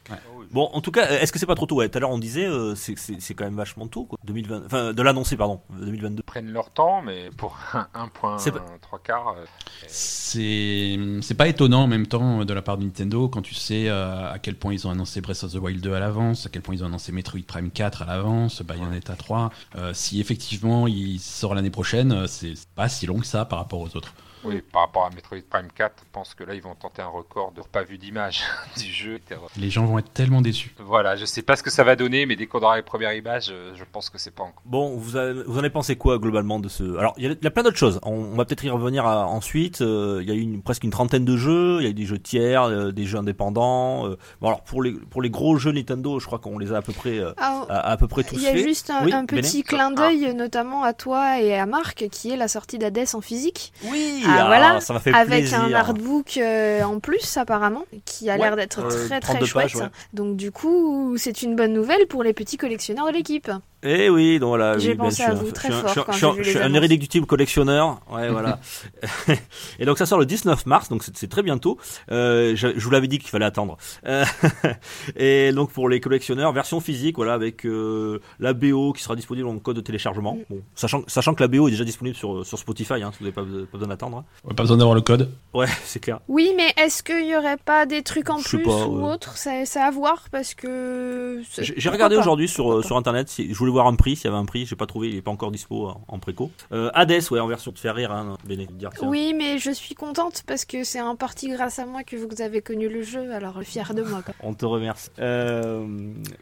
[0.51, 1.75] Bon, en tout cas, est-ce que c'est pas trop tôt?
[1.75, 4.17] Ouais, tout à l'heure on disait, euh, c'est quand même vachement tôt, quoi.
[4.23, 6.23] 2020, enfin, de l'annoncer, pardon, euh, 2022.
[6.23, 8.63] prennent leur temps, mais pour un 1.3 C'est pas-
[9.03, 9.43] quarts, euh,
[9.87, 13.89] C'est c'est pas étonnant en même temps de la part de Nintendo quand tu sais
[13.89, 16.49] euh, à quel point ils ont annoncé Breath of the Wild 2 à l'avance, à
[16.49, 19.51] quel point ils ont annoncé Metroid Prime 4 à l'avance, Bayonetta 3.
[19.75, 23.45] Euh, si effectivement il sort l'année prochaine, euh, c'est c'est pas si long que ça
[23.45, 24.13] par rapport aux autres.
[24.47, 27.07] Oui, par rapport à Metroid Prime 4, je pense que là ils vont tenter un
[27.07, 28.41] record de pas vu d'image
[28.77, 29.19] du jeu.
[29.57, 30.73] Les gens vont être tellement déçus.
[30.79, 33.13] Voilà, je sais pas ce que ça va donner, mais dès qu'on aura les premières
[33.13, 34.61] images, euh, je pense que c'est pas encore.
[34.65, 36.97] Bon, vous, avez- vous en avez pensé quoi globalement de ce?
[36.97, 37.99] Alors, il y, a- il y a plein d'autres choses.
[38.03, 39.81] On, on va peut-être y revenir à- ensuite.
[39.81, 41.77] Euh, Il y a eu une, presque une trentaine de jeux.
[41.79, 44.07] Il y a eu des jeux tiers, euh, des jeux indépendants.
[44.07, 44.17] euh.
[44.41, 46.81] Bon, alors pour les pour les gros jeux Nintendo, je crois qu'on les a à
[46.81, 49.13] peu près euh, Ah, à, à peu près tous Il y a juste un, Oui,
[49.13, 52.77] un petit Béné clin d'œil, notamment à toi et à Marc, qui est la sortie
[52.77, 55.61] d'Hades en physique, Oui, Ah, voilà, ça m'a fait avec plaisir.
[55.63, 59.45] un artbook euh, en plus apparemment, qui a Ouais, l'air d'être euh, très très 32
[59.45, 59.63] chouette.
[59.71, 59.87] pages, ouais.
[60.13, 63.49] Donc du coup, c'est une bonne nouvelle pour les petits collectionneurs de l'équipe.
[63.83, 64.77] Eh oui, donc voilà.
[64.79, 67.25] J'ai oui, pensé je suis à un- vous très fort je suis je suis irréductible
[67.27, 67.99] collectionneur.
[68.11, 68.59] Ouais, voilà.
[69.79, 71.77] et donc ça sort le 19 mars, donc c'est très bientôt.
[72.11, 73.77] Euh, je, je vous l'avais dit qu'il fallait attendre.
[74.07, 74.25] Euh,
[75.15, 79.47] et donc pour les collectionneurs, version physique, voilà, avec euh, la BO qui sera disponible
[79.47, 80.33] en code de téléchargement.
[80.35, 80.43] Mm.
[80.49, 83.33] Bon, sachant, sachant que la BO est déjà disponible sur, sur Spotify, hein, vous n'avez
[83.33, 84.23] pas, pas besoin d'attendre.
[84.43, 85.29] Ouais, Pas besoin d'avoir le code.
[85.53, 86.19] Ouais, c'est clair.
[86.27, 89.37] Oui, mais est-ce qu'il y aurait pas des trucs en plus pas, ou autre?
[89.37, 91.41] C'est à voir parce que.
[91.59, 94.37] J'ai regardé aujourd'hui sur, sur internet, si, je voulais voir un prix, s'il y avait
[94.41, 96.51] un prix, j'ai pas trouvé, il est pas encore dispo en, en préco.
[96.71, 99.57] Euh, Hades, ouais, en version de faire rire, hein, Béné, de dire que Oui, mais
[99.57, 102.87] je suis contente parce que c'est en partie grâce à moi que vous avez connu
[102.89, 104.21] le jeu, alors fier de moi.
[104.21, 104.33] quoi.
[104.43, 105.09] On te remercie.
[105.19, 105.85] Euh,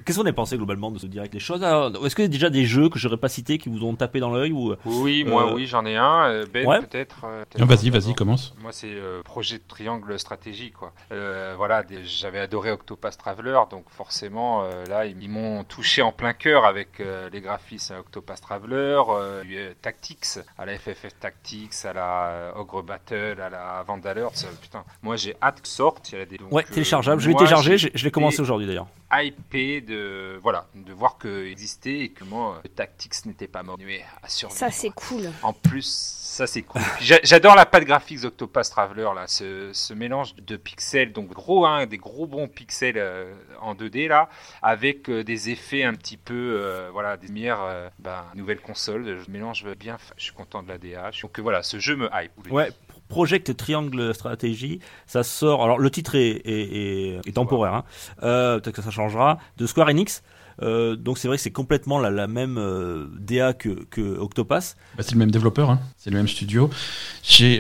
[0.06, 1.62] Qu'est-ce qu'on a pensé globalement de ce direct Les choses?
[1.64, 4.20] Est-ce qu'il y a déjà des jeux que j'aurais pas cités qui vous ont tapé
[4.20, 6.26] dans l'œil ou Oui, moi, Euh, oui, j'en ai un.
[6.30, 6.80] Euh, Ben, ouais.
[6.80, 7.22] peut-être.
[7.26, 8.54] euh, Ah, vas-y, vas-y, commence.
[8.62, 10.94] Moi, c'est euh, projet de triangle stratégie, quoi.
[11.12, 16.12] Euh, voilà, j'avais adoré Octopath Traveler, donc forcément, euh, là, ils, ils m'ont touché en
[16.12, 21.20] plein cœur avec euh, les graphismes à Octopath Traveler, euh, euh, Tactics, à la FFF
[21.20, 24.22] Tactics, à la euh, Ogre Battle, à la Vandalers.
[24.44, 26.12] euh, putain, moi, j'ai hâte que sorte.
[26.12, 27.22] Il y a des, donc, Ouais, euh, téléchargeable.
[27.22, 28.88] Je l'ai téléchargé, je je l'ai commencé aujourd'hui d'ailleurs.
[29.24, 33.78] Hypé de voilà de voir que existait et que moi euh, Tactics n'était pas mort
[33.80, 34.58] mais à survivre.
[34.58, 35.32] Ça, c'est cool.
[35.42, 36.82] En plus, ça c'est cool.
[37.02, 41.86] J'adore la patte graphique d'Octopath Traveler là, ce, ce mélange de pixels, donc gros, hein,
[41.86, 44.30] des gros bons pixels euh, en 2D là,
[44.62, 49.20] avec euh, des effets un petit peu, euh, voilà, des lumières, euh, ben, nouvelle console.
[49.26, 49.98] Je mélange bien.
[50.18, 51.22] Je suis content de la DH.
[51.22, 52.32] Donc voilà, ce jeu me hype.
[52.52, 52.70] Ouais,
[53.08, 55.64] Project Triangle Strategy, ça sort.
[55.64, 57.84] Alors le titre est, est, est- est temporaire, hein.
[58.24, 59.38] Euh, peut-être que ça changera.
[59.58, 60.24] De Square Enix.
[60.62, 64.78] Euh, donc c'est vrai que c'est complètement la, la même euh, DA que, que Octopath.
[64.98, 65.80] Bah, c'est le même développeur, hein.
[65.98, 66.70] c'est le même studio.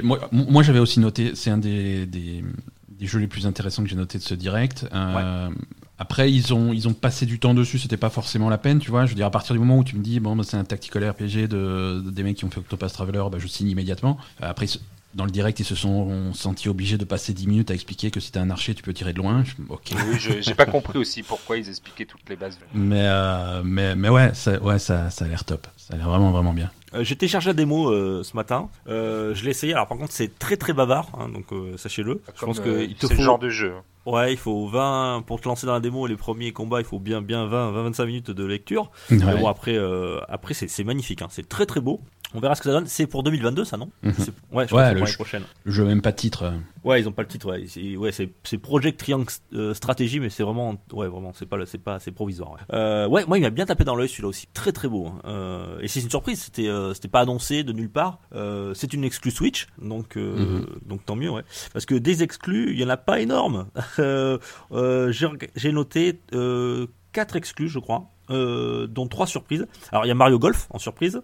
[0.04, 2.44] Moi, moi j'avais aussi noté, c'est un des, des,
[2.90, 4.88] des jeux les plus intéressants que j'ai noté de ce direct.
[4.94, 5.50] Euh,
[5.98, 8.92] Après, ils ont, ils ont passé du temps dessus, c'était pas forcément la peine, tu
[8.92, 9.04] vois.
[9.06, 10.64] Je veux dire, à partir du moment où tu me dis, bon, bah, c'est un
[10.64, 14.18] tactical RPG de, de- des mecs qui ont fait Octopath Traveler, bah, je signe immédiatement.
[14.42, 14.68] Après,
[15.16, 18.20] dans le direct, ils se sont sentis obligés de passer 10 minutes à expliquer que
[18.20, 19.44] si t'es un archer, tu peux tirer de loin.
[19.44, 19.92] Je- ok.
[20.10, 22.60] Oui, j'ai pas compris aussi pourquoi ils expliquaient toutes les bases.
[22.74, 25.66] Mais, euh, mais, mais ouais, ça, ouais ça, ça a l'air top.
[25.78, 26.70] Ça a l'air vraiment, vraiment bien.
[26.94, 28.70] Euh, J'ai téléchargé la démo euh, ce matin.
[28.88, 29.74] Euh, je l'ai essayé.
[29.74, 32.22] Alors par contre c'est très très bavard, hein, donc euh, sachez-le.
[32.38, 33.22] Je pense euh, qu'il te c'est faut.
[33.22, 33.74] le genre de jeu.
[34.06, 36.06] Ouais, il faut 20 pour te lancer dans la démo.
[36.08, 38.92] Les premiers combats, il faut bien bien 20 20 25 minutes de lecture.
[39.12, 39.18] Ouais.
[39.18, 41.22] Mais bon après euh, après c'est c'est magnifique.
[41.22, 41.28] Hein.
[41.30, 42.02] C'est très très beau.
[42.34, 42.88] On verra ce que ça donne.
[42.88, 43.90] C'est pour 2022 ça non.
[44.04, 45.44] C'est- Ouais, je Ouais, l'année ch- prochaine.
[45.64, 46.44] Le jeu même pas de titre.
[46.44, 46.52] euh.
[46.84, 47.50] Ouais, ils ont pas le titre.
[47.50, 51.46] Ouais, c'est ouais, c'est c'est Project Triangle euh, Strategy, mais c'est vraiment ouais vraiment c'est
[51.48, 52.52] pas c'est pas c'est provisoire.
[52.54, 52.60] Ouais.
[52.74, 54.48] Euh, ouais, moi il m'a bien tapé dans l'œil celui-là aussi.
[54.54, 55.08] Très très beau.
[55.08, 55.22] hein.
[55.26, 56.42] Euh, et c'est une surprise.
[56.44, 58.20] C'était euh, c'était pas annoncé de nulle part.
[58.34, 60.66] Euh, c'est une exclue Switch, donc euh, Mhm.
[60.86, 61.30] donc tant mieux.
[61.32, 61.44] Ouais.
[61.74, 63.68] Parce que des exclus, il y en a pas énorme.
[64.00, 64.38] Euh,
[64.72, 65.12] euh,
[65.56, 69.68] j'ai noté euh, quatre exclus, je crois, euh, dont trois surprises.
[69.92, 71.22] Alors il y a Mario Golf en surprise.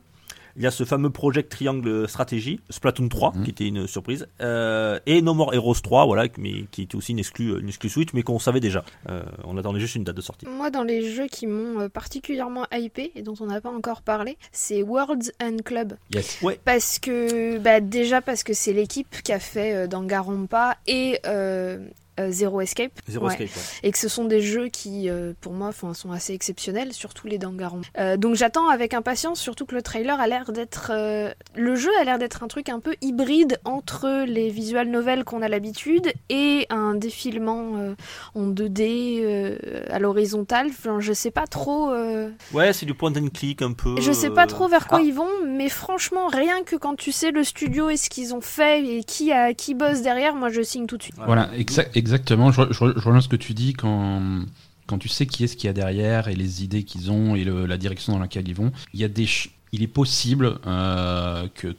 [0.58, 3.44] Il y a ce fameux Project Triangle Strategy, Splatoon 3, Mhm.
[3.46, 7.14] qui était une surprise, euh, et No More Heroes 3, voilà, mais qui était aussi
[7.14, 8.84] une exclue, une exclue Switch, mais qu'on savait déjà.
[9.10, 10.46] Euh, on attendait juste une date de sortie.
[10.48, 14.38] Moi, dans les jeux qui m'ont particulièrement hypé et dont on n'a pas encore parlé,
[14.52, 15.94] c'est Worlds and Club.
[16.14, 16.42] Yes.
[16.66, 21.18] Parce que, bah, déjà parce que c'est l'équipe qui a fait euh, Danganronpa et
[22.28, 22.92] euh, Zero Escape.
[23.10, 23.34] Zero Ouais.
[23.34, 23.48] Escape.
[23.56, 23.90] ouais.
[23.90, 27.38] Et que ce sont des jeux qui, euh, pour moi, sont assez exceptionnels, surtout les
[27.38, 27.88] Danganronpa.
[28.00, 30.92] Euh, donc j'attends avec impatience, surtout que le trailer a l'air d'être...
[30.94, 35.24] euh, Le jeu a l'air d'être un truc un peu hybride entre les visual novels
[35.24, 37.94] qu'on a l'habitude et un défilement euh,
[38.36, 40.68] en 2D euh, à l'horizontale.
[40.70, 41.92] Enfin, je sais pas trop...
[41.92, 43.96] euh, Ouais, c'est du point and click un peu.
[44.00, 47.12] je sais pas trop vers quoi ah, ils vont, mais franchement, rien que quand tu
[47.12, 50.50] sais le studio et ce qu'ils ont fait et qui, a, qui bosse derrière, moi
[50.50, 51.16] je signe tout de suite.
[51.26, 52.52] Voilà, exa- exactement.
[52.52, 54.22] Je, je, je rejoins ce que tu dis quand,
[54.88, 57.36] quand tu sais qui est ce qu'il y a derrière et les idées qu'ils ont
[57.36, 58.72] et le- la direction dans laquelle ils vont.
[58.94, 59.28] Il y a des,
[59.72, 61.74] il est possible euh, que,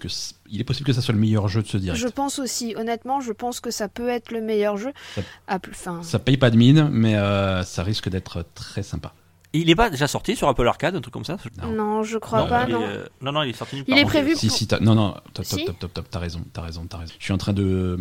[0.51, 2.01] il est possible que ça soit le meilleur jeu de ce direct.
[2.01, 4.93] Je pense aussi, honnêtement, je pense que ça peut être le meilleur jeu.
[5.15, 8.83] Ça- Ah, plus- Enfin, Ça paye pas de mine, mais euh, ça risque d'être très
[8.83, 9.13] sympa.
[9.55, 11.37] Il est pas déjà sorti sur Apple Arcade, un truc comme ça?
[11.63, 11.73] Non.
[11.73, 12.83] non, je crois non, pas, il est, non.
[12.85, 15.59] euh, non, non, il est sorti Il est prévu pour- si, non, non, top, top,
[15.59, 17.13] Si top, top, top, t'as raison, t'as raison, t'as raison.
[17.19, 17.99] Je suis en train de,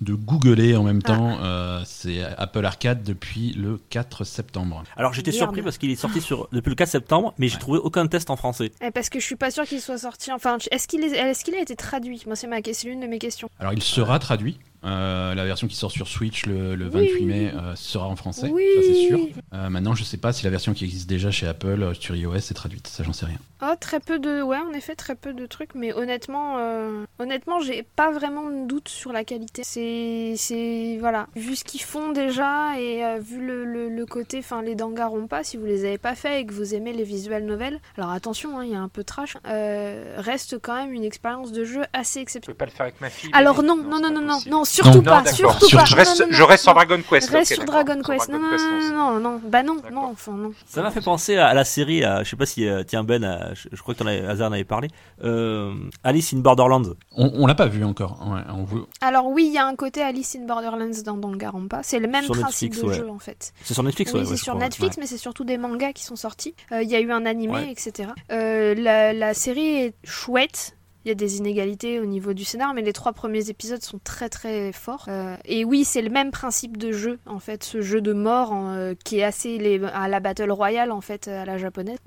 [0.00, 1.08] de googler en même Ah.
[1.08, 1.38] temps.
[1.42, 4.82] euh, c'est Apple Arcade depuis le 4 septembre.
[4.96, 7.60] Alors j'étais surpris parce qu'il est sorti sur, depuis le 4 septembre, mais j'ai Ouais.
[7.60, 8.72] trouvé aucun test en français.
[8.80, 10.32] Eh, Parce que je suis pas sûre qu'il soit sorti.
[10.32, 11.12] Enfin, est-ce qu'il est...
[11.16, 12.22] est-ce qu'il a été traduit?
[12.26, 12.56] Moi, c'est ma...
[12.62, 13.48] c'est l'une de mes questions.
[13.58, 14.58] Alors il sera traduit.
[14.84, 17.24] Euh, la version qui sort sur Switch le, le 28 Oui.
[17.24, 18.64] mai euh, sera en français, Oui.
[18.76, 19.18] ça c'est sûr.
[19.54, 22.36] Euh, maintenant, je sais pas si la version qui existe déjà chez Apple sur iOS
[22.36, 23.38] est traduite, ça j'en sais rien.
[23.60, 24.40] Oh, très peu de.
[24.40, 28.68] Ouais, en effet, très peu de trucs, mais honnêtement, euh, honnêtement, j'ai pas vraiment de
[28.68, 29.62] doute sur la qualité.
[29.64, 30.34] C'est.
[30.36, 31.26] c'est voilà.
[31.34, 34.38] Vu ce qu'ils font déjà et euh, vu le, le, le côté.
[34.38, 37.42] Enfin, les Danganronpa, si vous les avez pas fait et que vous aimez les visual
[37.44, 40.92] novels, alors attention, hein, il y a un peu de trash, euh, reste quand même
[40.92, 42.54] une expérience de jeu assez Je exceptionnelle.
[42.56, 43.30] peux pas le faire avec ma fille.
[43.32, 45.84] Alors non, non, non, pas non, non, non, surtout Non, pas, surtout Sur- pas.
[45.84, 46.74] Je reste, je reste sur.
[46.74, 47.30] Dragon Quest.
[47.30, 47.64] Reste sur.
[47.64, 48.28] Dragon Quest.
[48.30, 48.50] Non, non,
[48.92, 50.52] non, non, bah non, non, enfin non.
[50.66, 53.24] Ça m'a fait penser à, la série, à, je sais pas si, euh, tiens Ben,
[53.24, 54.88] à- je, je crois que avais, Hazard en avait parlé,
[55.24, 55.72] euh,
[56.04, 56.82] Alice in Borderlands.
[57.16, 58.18] On, on l'a pas vu encore.
[58.30, 61.80] Ouais, on veut- Alors oui, il y a un côté Alice in Borderlands dans Danganronpa.
[61.82, 62.94] C'est le même Sur principe Netflix, de ouais.
[63.06, 63.52] jeu en fait.
[63.62, 66.04] C'est sur Netflix, oui, ouais, c'est sur crois, Netflix, mais c'est surtout des mangas qui
[66.04, 66.54] sont sortis.
[66.72, 68.10] Euh, Il y a eu un animé, etc.
[68.32, 70.74] Euh, la, la série est chouette.
[71.04, 74.00] Il y a des inégalités au niveau du scénar, mais les trois premiers épisodes sont
[74.02, 75.06] très très forts.
[75.08, 78.52] Euh, et oui, c'est le même principe de jeu, en fait, ce jeu de mort
[78.52, 81.98] en, euh, qui est assez les- à la Battle Royale, en fait, à la japonaise.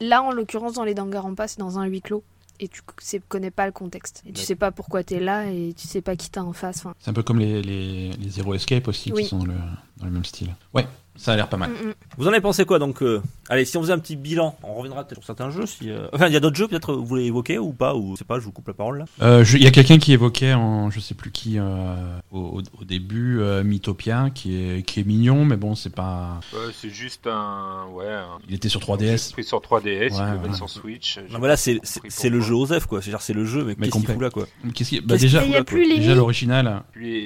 [0.00, 2.24] Là, en l'occurrence, dans les Danganronpa, c'est dans un huis clos.
[2.60, 4.24] Et tu sais- connais pas le contexte.
[4.26, 6.78] Et tu sais pas pourquoi t'es là et tu sais pas qui t'as en face.
[6.78, 9.22] Enfin, C'est un peu comme les, les, les Zero Escape aussi Oui.
[9.22, 9.54] qui sont le,
[9.98, 10.48] dans le même style.
[10.74, 10.84] Ouais,
[11.18, 11.70] ça a l'air pas mal.
[11.70, 11.94] mm, mm.
[12.16, 14.74] Vous en avez pensé quoi donc euh, Allez, si on faisait un petit bilan, on
[14.74, 15.66] reviendra peut-être sur certains jeux.
[15.66, 18.12] Si, euh, Enfin, il y a d'autres jeux peut-être vous voulez évoquer ou pas Ou
[18.14, 19.04] je sais pas, je vous coupe la parole là.
[19.22, 23.40] Euh, Il y a quelqu'un qui évoquait, en, je sais plus qui, euh, au, début,
[23.40, 26.40] euh, Mythopia, qui est, qui est mignon, mais bon, c'est pas.
[26.80, 27.86] C'est juste un.
[27.92, 28.06] Ouais.
[28.08, 28.38] Un...
[28.48, 29.32] Il était sur 3DS.
[29.32, 31.18] Pris sur 3DS, Ouais, il mettre sur Switch.
[31.30, 33.02] Non, mais là, c'est c'est- c'est le jeu Osef quoi.
[33.02, 35.00] C'est-à-dire, c'est le jeu, mais, Mais qu'est-ce qu'il fout là quoi Qu'est-ce qui...
[35.00, 36.82] bah, déjà, il y a là, plus les déjà l'original.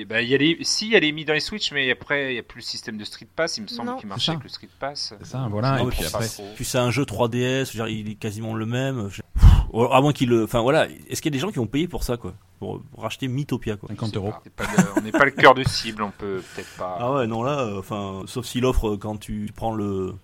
[0.08, 0.58] Bah, il y a les...
[0.62, 2.58] Si, il y a les mis dans les Switch, mais après, il n'y a plus
[2.60, 3.96] le système de Street Pass, il me semble, Non.
[3.96, 4.32] qui marchait ça.
[4.32, 5.14] avec le Street Pass.
[5.18, 6.28] C'est ça, voilà, et puis après-.
[6.54, 9.08] Puis c'est un jeu 3DS, je veux dire, il est quasiment le même.
[9.10, 9.50] Je- Pff,
[9.90, 10.44] À moins qu'il le.
[10.44, 12.34] Enfin voilà, est-ce qu'il y a des gens qui ont payé pour ça quoi?
[12.58, 14.30] Pour, pour acheter Mythopia quoi 50 C'est euros.
[14.30, 16.96] pas- c'est pas le- On n'est pas le cœur de cible, on peut peut-être pas.
[17.00, 20.14] Ah ouais, non là, euh, enfin, sauf s'il offre euh, quand tu prends le.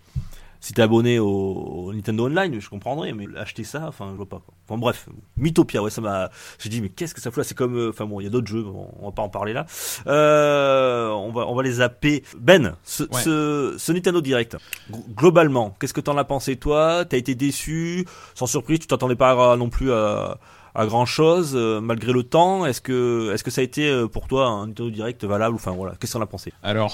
[0.60, 4.26] Si t'es abonné au, au Nintendo Online, je comprendrais, mais acheter ça, enfin, je vois
[4.28, 4.40] pas.
[4.44, 4.54] Quoi.
[4.68, 6.30] Enfin bref, Mythopia, ouais, ça m'a.
[6.58, 7.44] J'ai dit, mais qu'est-ce que ça fout là?
[7.44, 9.28] C'est comme, euh, enfin bon, il y a d'autres jeux, on, on va pas en
[9.28, 9.66] parler là.
[10.08, 12.22] Euh, on va, on va les zapper.
[12.38, 13.22] Ben, ce, Ouais.
[13.22, 14.56] ce, ce Nintendo Direct,
[14.90, 17.04] gl- globalement, qu'est-ce que t'en as pensé toi?
[17.08, 18.06] T'as été déçu?
[18.34, 20.38] Sans surprise, tu t'attendais pas à- non plus à,
[20.74, 22.66] à grand chose malgré le temps.
[22.66, 25.54] Est-ce que, est-ce que ça a été euh, pour toi un Nintendo Direct valable?
[25.54, 26.52] Enfin voilà, qu'est-ce que t'en as pensé?
[26.62, 26.92] Alors,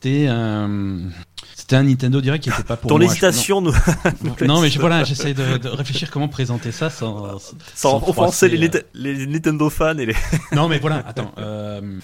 [0.00, 1.00] c'était un.
[1.54, 3.06] C'était un Nintendo Direct qui était pas pour Ton moi.
[3.06, 3.72] je- hésitation nous,
[4.46, 7.38] Non, mais je- voilà, j'essaie de, de réfléchir comment présenter ça sans.
[7.38, 10.14] sans sans offenser les, euh, les Nintendo fans et les.
[10.52, 11.32] Non, mais voilà, attends.
[11.38, 11.98] euh,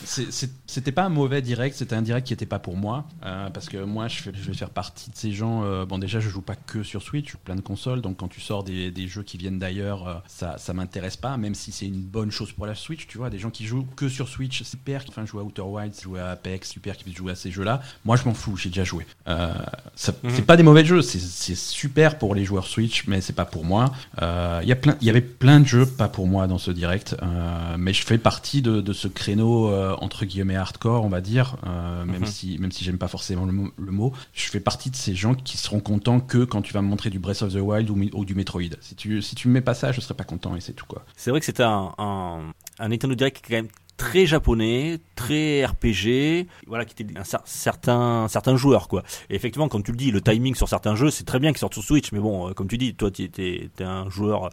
[0.67, 3.07] c'était pas un mauvais direct, c'était un direct qui était pas pour moi.
[3.25, 5.65] euh, parce que moi, je, fais- je vais faire partie de ces gens.
[5.65, 8.03] euh, bon, déjà, je joue pas que sur Switch, je joue plein de consoles.
[8.03, 11.37] Donc, quand tu sors des, des jeux qui viennent d'ailleurs, euh, ça, ça m'intéresse pas,
[11.39, 13.07] même si c'est une bonne chose pour la Switch.
[13.07, 15.63] Tu vois, des gens qui jouent que sur Switch, super, qui enfin, jouent à Outer
[15.63, 17.81] Wilds, jouent à Apex, super, qui jouent à ces jeux-là.
[18.05, 19.07] Moi, je m'en fous, j'ai déjà joué.
[19.29, 19.53] Euh,
[19.97, 20.31] ça- Mhm.
[20.35, 23.45] C'est pas des mauvais jeux, c'est- c'est super pour les joueurs Switch, mais c'est pas
[23.45, 23.93] pour moi.
[24.23, 24.69] Euh, Il
[25.07, 28.19] y avait plein de jeux pas pour moi dans ce direct, euh, mais je fais
[28.19, 32.27] partie de, de ce créneau euh, entre guillemets hardcore, on va dire, euh, même Mhm.
[32.27, 35.15] si même si j'aime pas forcément le mot, le mot, je fais partie de ces
[35.15, 37.91] gens qui seront contents que quand tu vas me montrer du Breath of the Wild
[37.91, 38.63] ou, du Metroid.
[38.81, 40.87] Si tu si tu me mets pas ça, je serai pas content et c'est tout
[40.87, 41.05] quoi.
[41.17, 42.41] C'est vrai que c'était un, un,
[42.79, 47.23] un Nintendo Direct qui est quand même très japonais, très RPG, voilà, qui était un
[47.23, 49.03] cer- certain, certains joueurs, quoi.
[49.31, 51.59] Et effectivement, comme tu le dis, le timing sur certains jeux, c'est très bien qu'ils
[51.61, 54.47] sortent sur Switch, mais bon, euh, comme tu dis, toi, tu es, un joueur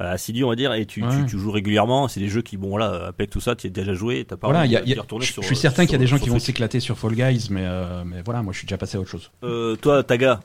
[0.00, 1.08] euh, assidu, on va dire, et tu, Ouais.
[1.10, 2.08] tu, tu joues régulièrement.
[2.08, 4.48] C'est des jeux qui, bon, voilà, Apex, tout ça, tu as déjà joué, t'as pas
[4.48, 6.06] Voilà, y a- y a- retourner je sur- je suis certain qu'il y a des
[6.08, 8.78] gens qui vont s'éclater sur Fall Guys, mais euh, mais voilà, moi je suis déjà
[8.78, 9.30] passé à autre chose.
[9.44, 10.40] Euh, toi, Taga,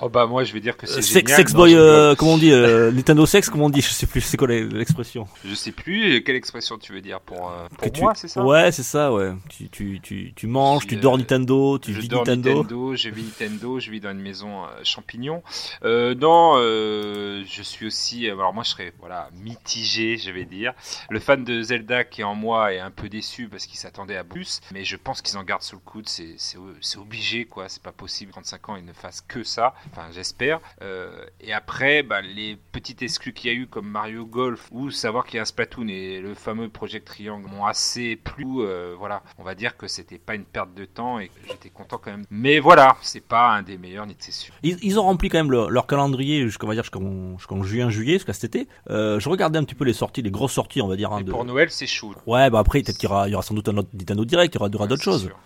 [0.00, 2.52] Oh bah moi je vais dire que c'est Euh, sex, boy, euh, comment on dit,
[2.52, 6.22] euh, Nintendo sex, comment on dit, je sais plus, c'est quoi l'expression Je sais plus
[6.22, 8.44] quelle expression tu veux dire pour, euh, tu- moi, c'est ça?
[8.44, 9.32] Ouais, c'est ça, ouais.
[9.48, 12.62] Tu, tu, tu, tu manges, tu dors Nintendo, tu je vis dors Nintendo.
[12.62, 15.42] Nintendo, je vis Nintendo, je vis dans une maison champignon.
[15.84, 18.28] Non, je suis aussi.
[18.28, 20.74] Alors moi, je serais voilà mitigé, je vais dire.
[21.10, 24.16] Le fan de Zelda qui est en moi est un peu déçu parce qu'il s'attendait
[24.16, 26.08] à plus, mais je pense qu'ils en gardent sous le coude.
[26.08, 27.68] C'est obligé, quoi.
[27.68, 28.30] C'est pas possible.
[28.32, 29.74] 35 ans, ils ne fassent que ça.
[29.92, 30.60] Enfin, j'espère.
[30.82, 31.10] Euh,
[31.40, 35.24] et après, bah, les petites exclus qu'il y a eu comme Mario Golf ou savoir
[35.26, 38.44] qu'il y a un Splatoon et le fameux Project Triangle m'ont assez plu.
[38.60, 41.98] Euh, voilà, on va dire que c'était pas une perte de temps et j'étais content
[42.02, 42.24] quand même.
[42.30, 44.54] Mais voilà, c'est pas un des meilleurs, ni c'est sûr.
[44.62, 47.90] Ils, ils ont rempli quand même leur, leur calendrier jusqu'on va dire jusqu'en jusqu'en juin
[47.90, 48.68] juillet jusqu'à cet été.
[48.90, 51.12] Euh, je regardais un petit peu les sorties, les grosses sorties on va dire.
[51.12, 51.30] hein, de...
[51.30, 52.14] pour Noël, c'est chaud.
[52.26, 54.24] Ouais, bah après peut-être qu'il y aura, il y aura sans doute un autre Nintendo
[54.24, 55.22] Direct, il y aura, Ouais, d'autres choses.
[55.24, 55.36] sûr.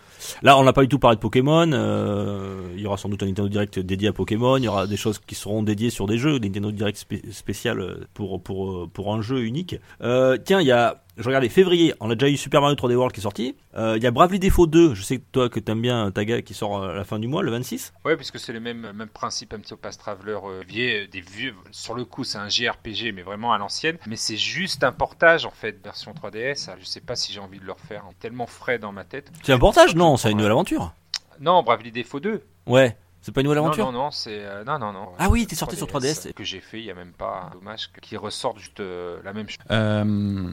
[0.43, 1.69] Là, on n'a pas du tout parlé de Pokémon.
[1.73, 4.32] euh, il y aura sans doute un Nintendo Direct dédié à Pokémon.
[4.37, 6.99] Pokémon, il y aura des choses qui seront dédiées sur des jeux, des Nintendo Direct
[6.99, 9.77] spé- spécial euh, pour, pour, euh, pour un jeu unique.
[10.01, 12.95] Euh, tiens, il y a, je regardais février, on a déjà eu Super Mario 3D
[12.95, 13.55] World qui est sorti.
[13.77, 16.41] Euh, Il y a Bravely Default 2, je sais que toi que t'aimes bien Taga
[16.43, 17.93] qui sort à la fin du mois, le 26.
[18.05, 21.55] Ouais, puisque c'est le même, même principe, un petit Pass Traveler euh, vieux, des vieux.
[21.71, 23.99] Sur le coup, c'est un JRPG, mais vraiment à l'ancienne.
[24.07, 26.69] Mais c'est juste un portage en fait, version 3DS.
[26.69, 28.05] Alors, je sais pas si j'ai envie de le refaire.
[28.21, 29.31] Tellement frais dans ma tête.
[29.43, 30.95] C'est un portage Non, c'est une nouvelle aventure.
[31.41, 32.43] Non, Bravely Default 2.
[32.69, 34.39] Ouais, c'est pas une nouvelle Non, aventure non, non, c'est.
[34.41, 35.09] euh, non, non, non.
[35.19, 36.33] Ah oui, t'es sorti sur 3DS.
[36.35, 37.51] Que j'ai fait il y a même pas.
[37.55, 39.59] Dommage qu'ils ressortent juste euh, la même chose.
[39.71, 40.05] Euh,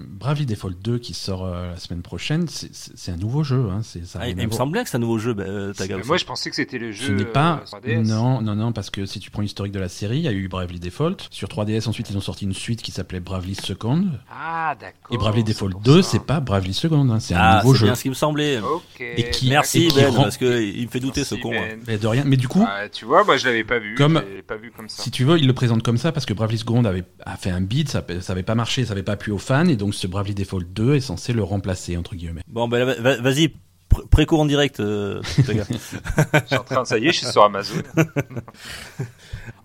[0.07, 3.67] Bravely Default 2 qui sort euh, la semaine prochaine, c'est- c'est c'est un nouveau jeu.
[3.71, 5.43] Hein, c'est ça a Ah, il me semblait que c'est un nouveau jeu, bah,
[6.05, 7.07] moi, je pensais que c'était le jeu.
[7.07, 7.61] Ce n'est pas.
[7.65, 8.07] 3DS.
[8.07, 10.31] Non, non, non, parce que si tu prends l'historique de la série, il y a
[10.31, 11.27] eu Bravely Default.
[11.31, 14.05] Sur 3DS, ensuite, ils ont sorti une suite qui s'appelait Bravely Second.
[14.31, 15.11] Ah, d'accord.
[15.11, 16.09] Et Bravely c'est Default pour 2, ça.
[16.11, 17.85] c'est pas Bravely Second, hein, c'est un Ah, nouveau c'est jeu.
[17.87, 18.59] bien ce qui me semblait.
[18.59, 19.01] Ok.
[19.01, 21.51] Et qui- Merci et qui Ben, rend- parce que il me fait douter ce con.
[21.53, 21.67] hein.
[21.69, 21.79] Ben.
[21.87, 22.23] Mais de rien.
[22.25, 23.95] Mais du coup, Ah, tu vois, moi je l'avais pas vu.
[23.95, 25.03] Comme- pas vu comme ça.
[25.03, 27.49] si tu veux, il le présente comme ça parce que Bravely Second avait a fait
[27.51, 29.93] un beat, ça, ça avait pas marché, ça avait pas plu aux fans, et donc
[29.93, 32.41] ce Bravely Default 2 est censé le remplacer entre guillemets.
[32.47, 33.53] Bon, ben va- va- vas-y,
[33.91, 35.21] pr- préco en direct, euh.
[35.37, 35.41] Je
[36.47, 37.75] suis en train de, ça y est, je suis sur Amazon.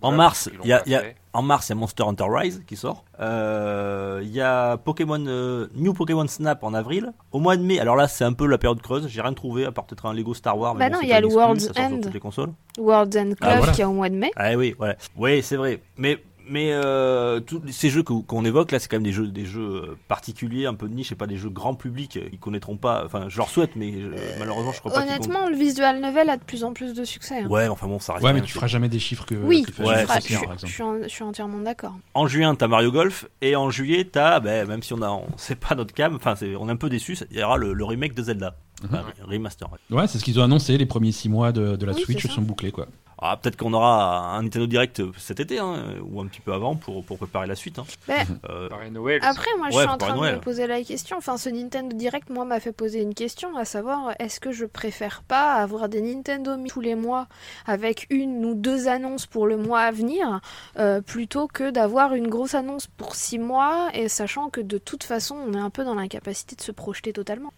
[0.01, 1.15] En Voilà, mars, il y a, y.
[1.35, 3.03] en mars, il y a Monster Hunter Rise qui sort.
[3.19, 7.11] Euh, Il y a Pokémon euh, New Pokémon Snap en avril.
[7.31, 9.07] Au mois de mai, alors là, c'est un peu la période creuse.
[9.07, 10.75] J'ai rien trouvé à part peut-être un Lego Star Wars.
[10.75, 11.99] Mais Bah bon, non, il y a le World's End.
[12.01, 12.51] toutes les consoles.
[12.77, 13.71] World and Club Ah, voilà.
[13.73, 14.31] qui est au mois de mai.
[14.35, 14.75] Ah oui.
[15.17, 15.81] Oui, c'est vrai.
[15.97, 16.19] Mais
[16.49, 19.61] mais euh, tous ces jeux qu'on évoque là, c'est quand même des jeux des jeux
[19.91, 22.17] euh, particuliers, un peu de niche, et pas des jeux grand public.
[22.17, 23.03] euh, Ils connaîtront pas.
[23.05, 26.37] Enfin, je leur souhaite, mais euh, malheureusement, je crois pas Honnêtement, le visual novel a
[26.37, 27.39] de plus en plus de succès.
[27.41, 27.47] hein.
[27.47, 28.25] Ouais, enfin bon, ça reste.
[28.25, 29.35] Ouais, mais tu feras jamais des chiffres que.
[29.35, 31.95] Oui, que je, Ouais, c'est je, je suis en- je suis entièrement d'accord.
[32.13, 35.25] En juin, t'as Mario Golf, et en juillet, t'as, ben, même si on a, on
[35.37, 37.73] sait pas notre cam, enfin, c'est- on est un peu déçu, il y aura le,
[37.73, 39.67] le remake de Zelda, Enfin, remaster.
[39.89, 39.97] ouais.
[39.97, 40.77] Ouais, c'est ce qu'ils ont annoncé.
[40.77, 42.87] Les premiis 6 mois de, de la Oui, Switch c'est sont bouclés, quoi.
[43.17, 46.75] Ah, peut-être qu'on aura un Nintendo Direct cet été, hein, ou un petit peu avant
[46.75, 47.79] pour, pour préparer la suite.
[47.79, 47.85] Hein.
[48.07, 49.19] Ben, Euh, Noël.
[49.23, 51.17] Après, moi, je Ouais, suis en train de me poser la question.
[51.17, 54.65] Enfin, ce Nintendo Direct, moi, m'a fait poser une question, à savoir, est-ce que je
[54.65, 57.27] préfère pas avoir des Nintendo Mi tous les mois
[57.65, 60.41] avec une ou deux annonces pour le mois à venir,
[60.77, 65.03] euh, plutôt que d'avoir une grosse annonce pour six mois, et sachant que de toute
[65.03, 67.53] façon, on est un peu dans l'incapacité de se projeter totalement.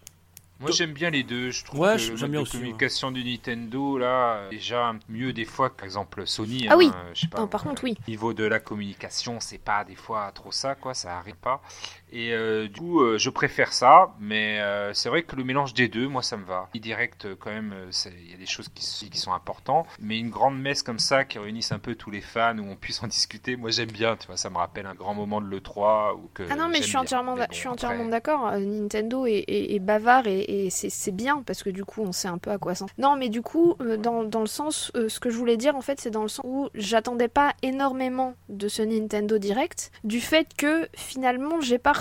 [0.60, 1.50] Moi j'aime bien les deux.
[1.50, 2.62] Je trouve Ouais, que j'aime bien aussi, ouais.
[2.62, 5.70] communication du Nintendo là, déjà mieux des fois.
[5.74, 6.66] Par exemple Sony.
[6.68, 6.90] Ah hein, oui.
[7.14, 7.96] je sais pas, Non, par euh, contre, oui.
[8.08, 10.94] Niveau de la communication, c'est pas des fois trop ça, quoi.
[10.94, 11.62] Ça arrive pas.
[12.10, 15.74] Et euh, du coup, euh, je préfère ça, mais euh, c'est vrai que le mélange
[15.74, 16.68] des deux, moi, ça me va.
[16.74, 17.74] Direct, quand même,
[18.06, 18.84] il y a des choses qui,
[19.18, 22.56] sont importantes, mais une grande messe comme ça qui réunisse un peu tous les fans
[22.58, 24.16] où on puisse en discuter, moi, j'aime bien.
[24.16, 26.44] Tu vois, ça me rappelle un grand moment de l'E3 ou que.
[26.50, 27.00] Ah non, mais je suis bien.
[27.00, 28.52] entièrement, bon, je suis après- entièrement d'accord.
[28.52, 32.28] Nintendo est, est- est bavard et, et c'est bien parce que du coup, on sait
[32.28, 32.86] un peu à quoi s'en.
[32.96, 36.00] Non, mais du coup, dans, dans le sens, ce que je voulais dire en fait,
[36.00, 40.88] c'est dans le sens où j'attendais pas énormément de ce Nintendo Direct, du fait que
[40.94, 41.92] finalement, j'ai pas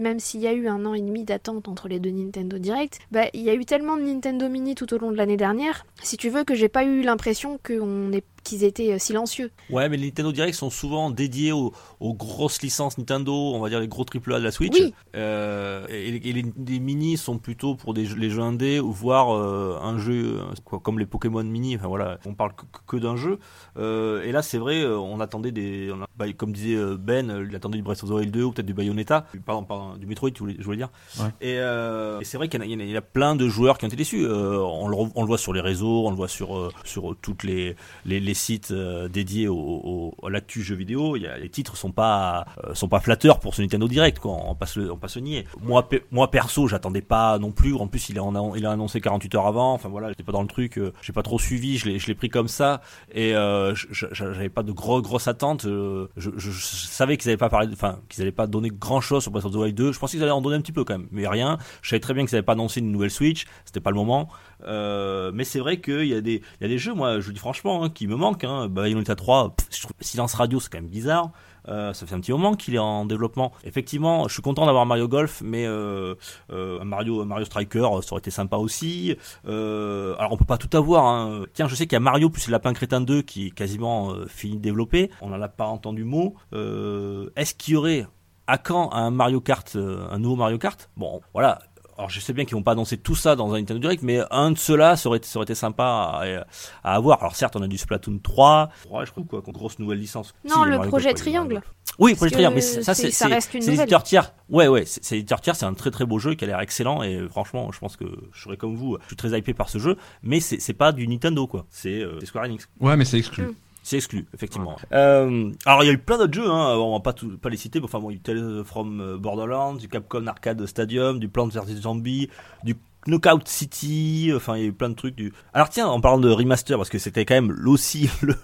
[0.00, 2.98] même s'il y a eu un an et demi d'attente entre les deux Nintendo Direct,
[3.10, 5.86] bah, il y a eu tellement de Nintendo Mini tout au long de l'année dernière,
[6.02, 9.50] si tu veux, que j'ai pas eu l'impression qu'on est qu'ils étaient euh, silencieux.
[9.70, 13.68] Ouais, mais les Nintendo Direct sont souvent dédiés aux, aux grosses licences Nintendo, on va
[13.68, 14.78] dire les gros AAA de la Switch.
[14.78, 14.94] Oui.
[15.16, 19.34] Euh, et, et les, les mini sont plutôt pour des, les jeux indés ou voir
[19.34, 21.76] euh, un jeu euh, quoi, comme les Pokémon mini.
[21.76, 23.38] Enfin voilà, on parle que, que d'un jeu.
[23.76, 27.56] Euh, et là, c'est vrai, on attendait des, on a- bah, comme disait Ben, il
[27.56, 30.30] attendait du Breath of the Wild 2 ou peut-être du Bayonetta, pardon, pardon, du Metroid,
[30.30, 30.90] tu voulais- je voulais dire.
[31.18, 31.26] Ouais.
[31.40, 33.00] Et, euh, et c'est vrai qu'il y, en a- il y a- il y a
[33.02, 34.24] plein de joueurs qui ont été déçus.
[34.24, 37.16] Euh, on, le, re- on le voit sur les réseaux, on le voit sur sur
[37.22, 41.14] toutes les les, les sites euh, dédiés au, au, à l'actu jeux vidéo.
[41.16, 44.18] Les titres sont pas euh, sont pas flatteurs pour ce Nintendo Direct.
[44.18, 44.36] Quoi.
[44.46, 45.44] On passe le on passe le nier.
[45.62, 47.74] Moi pe- moi perso, j'attendais pas non plus.
[47.74, 48.22] En plus, il a
[48.56, 49.72] il a annoncé 48 heures avant.
[49.74, 50.78] Enfin voilà, j'étais pas dans le truc.
[50.78, 51.78] euh, J'ai pas trop suivi.
[51.78, 52.80] Je l'ai je l'ai pris comme ça
[53.12, 55.64] et euh, j'avais pas de gros grosses attentes.
[55.64, 59.44] Je, savais qu'ils avaient pas parlé, enfin qu'ils allaient pas donner grand chose sur Breath
[59.44, 59.92] of the Wild 2.
[59.92, 61.58] Je pensais qu'ils allaient en donner un petit peu quand même, mais rien.
[61.82, 63.44] Je savais très bien qu'ils avaient pas annoncé une nouvelle Switch.
[63.64, 64.28] C'était pas le moment.
[64.66, 67.32] Euh, mais c'est vrai qu'il y a des y a des jeux, moi je vous
[67.32, 68.44] dis franchement, hein, qui me manquent.
[68.44, 68.68] Hein.
[68.68, 71.30] Bayonetta 3, pff, je trouve- silence radio, c'est quand même bizarre.
[71.66, 73.50] Euh, ça fait un petit moment qu'il est en développement.
[73.64, 76.14] Effectivement, je suis content d'avoir Mario Golf, mais euh,
[76.52, 79.16] euh, Mario, Mario Striker, ça aurait été sympa aussi.
[79.46, 81.06] Alors on peut pas tout avoir.
[81.06, 81.44] Hein.
[81.54, 84.56] Tiens, je sais qu'il y a Mario plus Lapin Crétin 2 qui est quasiment fini
[84.56, 85.10] de développer.
[85.22, 86.34] On n'en a pas entendu mot.
[86.52, 88.06] Est-ce qu'il y aurait
[88.46, 90.90] à quand un Mario Kart, un nouveau Mario Kart?
[90.98, 91.60] Bon, voilà.
[91.96, 94.20] Alors je sais bien qu'ils vont pas annoncer tout ça dans un Nintendo Direct, mais
[94.30, 96.44] un de ceux-là, ça aurait, ça aurait été sympa à,
[96.82, 97.20] à avoir.
[97.20, 100.34] Alors certes, on a du Splatoon 3, ouais, je trouve quoi, qu'on grosse nouvelle licence.
[100.48, 101.62] Non, Si, le projet Triangle.
[101.98, 103.28] Oui, Parce projet Triangle, mais ça, c'est- c'est
[103.70, 104.32] l'éditeur tiers.
[104.48, 106.60] Ouais, ouais, c'est c'est l'éditeur tiers, c'est un très très beau jeu qui a l'air
[106.60, 109.68] excellent et franchement, je pense que je serais comme vous, je suis très hypé par
[109.68, 112.68] ce jeu, mais c'est pas du Nintendo quoi, c'est euh, c'est Square Enix.
[112.80, 113.44] Ouais, mais c'est exclu.
[113.44, 113.54] Mm.
[113.84, 114.76] C'est exclu, effectivement.
[114.92, 117.50] Euh, alors il y a eu plein d'autres jeux, hein, on va pas, tout, pas
[117.50, 120.26] les citer, mais enfin bon, il y a eu Tales from euh, Borderlands, du Capcom
[120.26, 122.30] Arcade Stadium, du Plants vs Zombies,
[122.64, 122.76] du
[123.06, 125.14] Knockout City, enfin il y a eu plein de trucs.
[125.14, 125.34] Du...
[125.52, 128.34] Alors tiens, en parlant de remaster, parce que c'était quand même aussi le,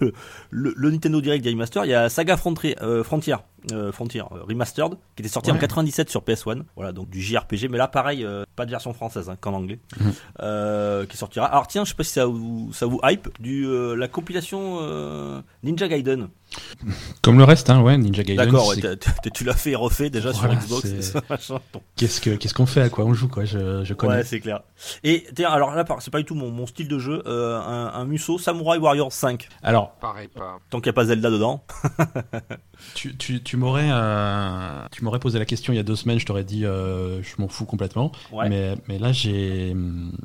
[0.51, 3.37] le, le Nintendo Direct des remaster, il y a Saga Frontier, euh, Frontier,
[3.71, 5.59] euh, Frontier euh, Remastered, qui était sorti en Ouais.
[5.59, 6.63] 97 sur PS1.
[6.75, 9.79] Voilà, donc du JRPG, mais là pareil, euh, pas de version française hein, qu'en anglais,
[9.99, 10.13] Mhm.
[10.41, 11.45] euh, qui sortira.
[11.45, 14.79] Alors tiens, je sais pas si ça vous, ça vous hype, du, euh, la compilation
[14.81, 16.29] euh, Ninja Gaiden.
[17.21, 18.45] Comme le reste, hein, ouais, Ninja Gaiden.
[18.45, 18.75] D'accord, ouais,
[19.33, 21.13] tu l'as fait et refait déjà Voilà, sur Xbox.
[21.95, 24.15] Qu'est-ce que qu'est-ce qu'on fait, à quoi on joue, quoi Je, je connais.
[24.15, 24.61] Ouais, c'est clair.
[25.03, 27.21] Et tiens, alors là, c'est pas du tout mon, mon style de jeu.
[27.25, 29.47] euh, un, un Musso Samurai Warrior 5.
[29.63, 30.57] Alors, Pareil pas.
[30.69, 31.63] Tant qu'il n'y a pas Zelda dedans.
[32.95, 36.19] tu, tu, tu m'aurais euh, tu m'aurais posé la question il y a deux semaines,
[36.19, 38.11] je t'aurais dit euh, je m'en fous complètement.
[38.31, 38.49] Ouais.
[38.49, 39.75] Mais, mais là, j'ai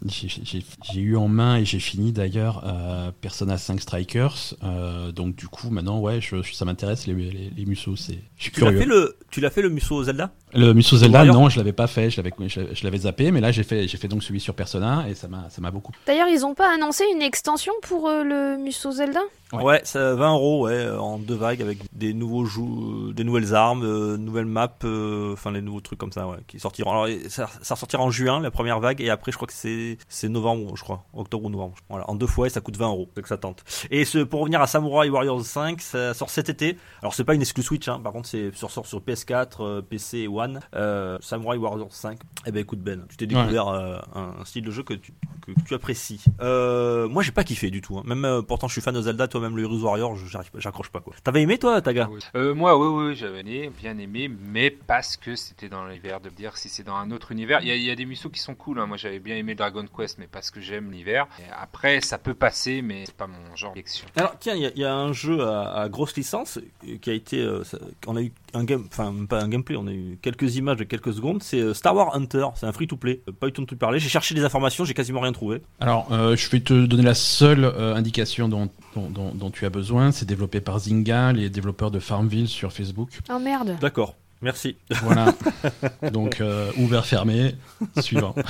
[0.07, 4.55] j'ai- j'ai j'ai eu en main et j'ai fini d'ailleurs euh, Persona 5 Strikers.
[4.65, 7.97] euh, donc du coup, maintenant, ouais, je, je- ça m'intéresse les, les, les Musso.
[7.97, 8.81] c'est- Je suis Tu l'as curieux.
[8.81, 10.31] fait le, tu l'as fait le Musso Zelda?
[10.55, 13.41] Le Musso Zelda, non, je l'avais pas fait, je l'avais, je, je l'avais zappé, mais
[13.41, 15.93] là j'ai fait, j'ai fait donc celui sur Persona et ça m'a, ça m'a beaucoup.
[16.07, 19.21] D'ailleurs, ils ont pas annoncé une extension pour euh, le Musso Zelda?
[19.53, 19.63] Ouais.
[19.63, 23.83] Ouais, ça 20 euros, ouais, en deux vagues avec des nouveaux jou- des nouvelles armes,
[23.85, 26.91] euh, nouvelles maps, euh, enfin les nouveaux trucs comme ça, ouais, qui sortiront.
[26.91, 29.99] Alors ça, ça sortira en juin la première vague et après je crois que c'est
[30.09, 31.75] c'est novembre, je crois, octobre ou novembre.
[31.89, 33.65] Voilà, en deux fois et ça coûte 20 euros, c'est que ça tente.
[33.91, 36.77] Et ce, pour revenir à Samurai Warriors 5, ça sort cet été.
[37.03, 39.83] Alors c'est pas une exclu Switch, hein, par contre c'est sur sort sur PS4, euh,
[39.83, 40.61] PC et One.
[40.75, 42.19] Euh, Samurai Warriors 5.
[42.47, 45.13] Eh ben écoute Ben, tu t'es découvert euh, un, un style de jeu que tu
[45.43, 46.23] que tu apprécies.
[46.41, 47.99] Euh, moi j'ai pas kiffé du tout.
[47.99, 48.03] hein.
[48.05, 50.91] Même euh, pourtant je suis fan de Zelda, toi même le Heroes Warrior, j'arrive j'accroche
[50.91, 51.15] pas quoi.
[51.23, 52.09] T'avais aimé toi Taga?
[52.11, 52.21] Oui.
[52.37, 56.21] Euh, moi, oui, oui, j'avais bien aimé, mais parce que c'était dans l'hiver.
[56.21, 57.95] De me dire si c'est dans un autre univers, il y, a- il y a
[57.97, 58.79] des Musso qui sont cool.
[58.79, 58.87] hein.
[58.87, 61.27] Moi, j'avais bien aimé Dragon Quest, mais parce que j'aime l'hiver.
[61.59, 64.07] Après, ça peut passer, mais c'est pas mon genre d'action.
[64.17, 66.97] Alors tiens, il y, a- il y a un jeu à, à grosse licence euh,
[67.01, 69.87] qui a été, euh, ça- on a eu un game, enfin pas un gameplay, on
[69.87, 71.43] a eu quelques images de quelques secondes.
[71.43, 73.23] C'est euh, Star Wars Hunter, c'est un free to play.
[73.41, 73.99] Pas eu le temps de tout parler.
[73.99, 75.63] J'ai cherché des informations, j'ai quasiment rien trouvé.
[75.81, 79.65] Alors, euh, je vais te donner la seule euh, indication dont, dont, dont- dont tu
[79.67, 80.11] as besoin.
[80.13, 83.11] C'est développé par Zynga, les développeurs de Farmville sur Facebook.
[83.31, 83.77] Oh merde.
[83.81, 84.15] D'accord.
[84.43, 84.77] Merci.
[85.03, 85.33] Voilà.
[86.13, 87.55] donc, euh, ouvert, fermé,
[88.01, 88.35] suivant.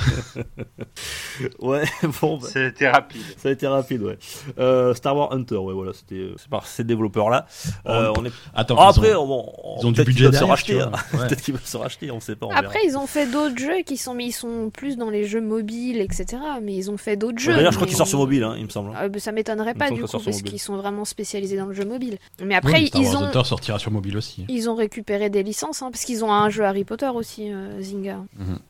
[1.59, 1.83] Ouais,
[2.21, 3.21] bon, bah, C'était rapide.
[3.37, 4.17] ça a été rapide, ouais.
[4.57, 7.45] Euh, Star Wars Hunter, ouais, voilà, c'était euh, c'est par ces développeurs-là.
[7.87, 8.31] Euh, on est.
[8.55, 10.81] Attends, Ah, ils après, ont- bon, ils ont du qu'ils budget peuvent se racheter.
[10.81, 10.91] hein.
[11.13, 11.27] Ouais.
[11.27, 12.47] Peut-être qu'ils peuvent se racheter, on sait pas.
[12.47, 12.61] on verra.
[12.61, 15.41] Après, ils ont fait d'autres jeux qui sont, mais ils sont plus dans les jeux
[15.41, 16.37] mobiles, etc.
[16.61, 17.53] Mais ils ont fait d'autres jeux.
[17.53, 18.95] D'ailleurs, je crois mais- qu'il sort sur mobile, hein, il me semble.
[18.95, 21.85] Euh, bah, ça m'étonnerait pas du coup parce qu'ils sont vraiment spécialisés dans le jeu
[21.85, 22.17] mobile.
[22.43, 24.45] Mais après Oui, Star ils Wars ont Hunter sortira sur mobile aussi.
[24.49, 28.19] ils ont récupéré des licences parce qu'ils ont un jeu Harry Potter aussi euh, Zynga.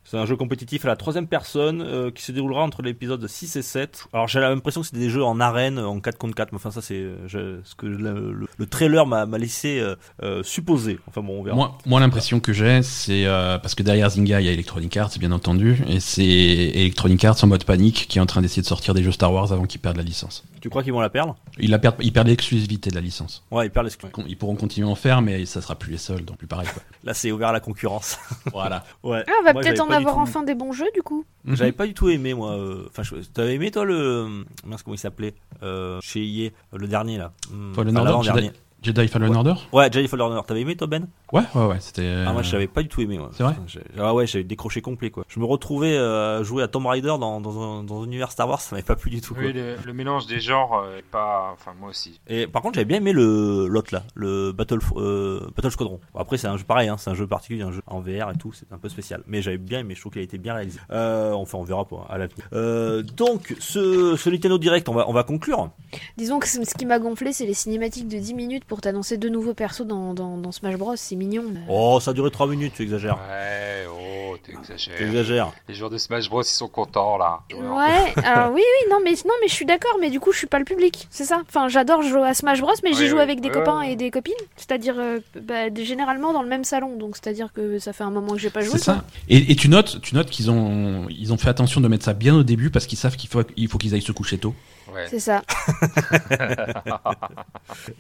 [0.04, 3.56] C'est un jeu compétitif à la troisième personne euh, qui se déroulera entre l'épisode 6
[3.58, 4.06] et 7.
[4.14, 6.72] Alors j'ai l'impression que c'était des jeux en arène, en 4 contre 4, mais enfin
[6.72, 11.00] ça c'est euh, ce que le, le- le trailer m'a laissé euh, euh, supposer.
[11.08, 11.56] Enfin bon, on verra.
[11.56, 14.96] Moi, moi l'impression que j'ai, c'est euh, parce que derrière Zynga, il y a Electronic
[14.98, 18.62] Arts, bien entendu, et c'est Electronic Arts en mode panique qui est en train d'essayer
[18.62, 20.44] de sortir des jeux Star Wars avant qu'ils perdent la licence.
[20.62, 21.36] Tu crois qu'ils vont la perdre?
[21.60, 23.44] Ils, la perdent, ils perdent l'exclusivité de la licence.
[23.52, 24.10] Ouais, ils perdent l'exclu.
[24.10, 26.48] Con- Ils pourront continuer à en faire, mais ça sera plus les seuls, donc plus
[26.48, 26.68] pareil.
[26.74, 26.82] Quoi.
[27.08, 28.20] Là c'est ouvert à la concurrence.
[28.52, 28.84] voilà.
[29.02, 29.24] ouais.
[29.28, 31.24] Ah, on va peut-être en avoir tout- enfin des bons jeux du coup.
[31.46, 32.52] J'avais pas du tout aimé moi.
[32.52, 35.34] euh, Enfin, je- t'avais aimé toi le mince comment il s'appelait
[35.64, 37.32] euh, chez EA, le dernier là.
[37.50, 38.52] Hmm, enfin, Order, l'avant-dernier.
[38.84, 39.38] Jedi Fallen Ouais.
[39.38, 40.42] Order Ouais, Jedi Fallen Order.
[40.48, 41.08] T'avais aimé toi Ben?
[41.34, 42.24] Ouais, ouais, ouais, c'était.
[42.26, 43.30] Ah moi je l'avais pas du tout aimé moi.
[43.34, 43.56] C'est vrai?
[43.98, 45.26] Ah ouais j'avais décroché complet quoi.
[45.28, 48.32] Je me retrouvais euh, à jouer à Tomb Raider dans, dans, un, dans un univers
[48.32, 49.44] Star Wars, ça m'avait pas plu du tout quoi.
[49.44, 51.50] Oui, le, le mélange des genres euh, est pas.
[51.54, 52.22] Enfin, moi aussi.
[52.28, 56.00] Et par contre j'avais bien aimé le l'autre là, le Battle euh, Battle Squadron.
[56.14, 58.32] Bon, après c'est un jeu pareil, hein, c'est un jeu particulier, un jeu en VR
[58.34, 59.22] et tout, c'est un peu spécial.
[59.28, 60.80] Mais j'avais bien aimé, je trouve qu'il a été bien réalisé.
[60.92, 62.48] Euh, enfin on verra pas à l'avenir.
[62.54, 65.72] Euh, donc ce, ce Nintendo Direct, on va on va conclure.
[66.18, 69.18] Disons que ce ce qui m'a gonflé c'est les cinématiques de 10 minutes pour t'annoncer
[69.18, 70.96] deux nouveaux persos dans, dans, dans Smash Bros.
[70.96, 71.44] C'est mignon.
[71.54, 73.16] mais- Oh ça a duré 3 minutes, tu exagères.
[73.30, 74.98] Ouais, oh, t'exagères.
[74.98, 75.52] T'exagères.
[75.68, 77.40] Les joueurs de Smash Bros, ils sont contents là.
[77.54, 80.38] Ouais, alors oui, oui, non, mais non, mais je suis d'accord, mais du coup, je
[80.40, 81.42] suis pas le public, c'est ça?
[81.48, 83.22] Enfin, j'adore jouer à Smash Bros, mais j'y Oui, joue oui.
[83.22, 87.16] avec des copains et des copines, c'est-à-dire euh, bah, généralement dans le même salon, donc
[87.16, 88.72] c'est-à-dire que ça fait un moment que j'ai pas joué.
[88.78, 89.04] C'est ça.
[89.30, 92.14] Et, et tu notes, tu notes qu'ils ont, ils ont fait attention de mettre ça
[92.14, 94.54] bien au début parce qu'ils savent qu'il faut, il faut qu'ils aillent se coucher tôt.
[94.98, 95.08] Ouais.
[95.10, 95.42] C'est ça.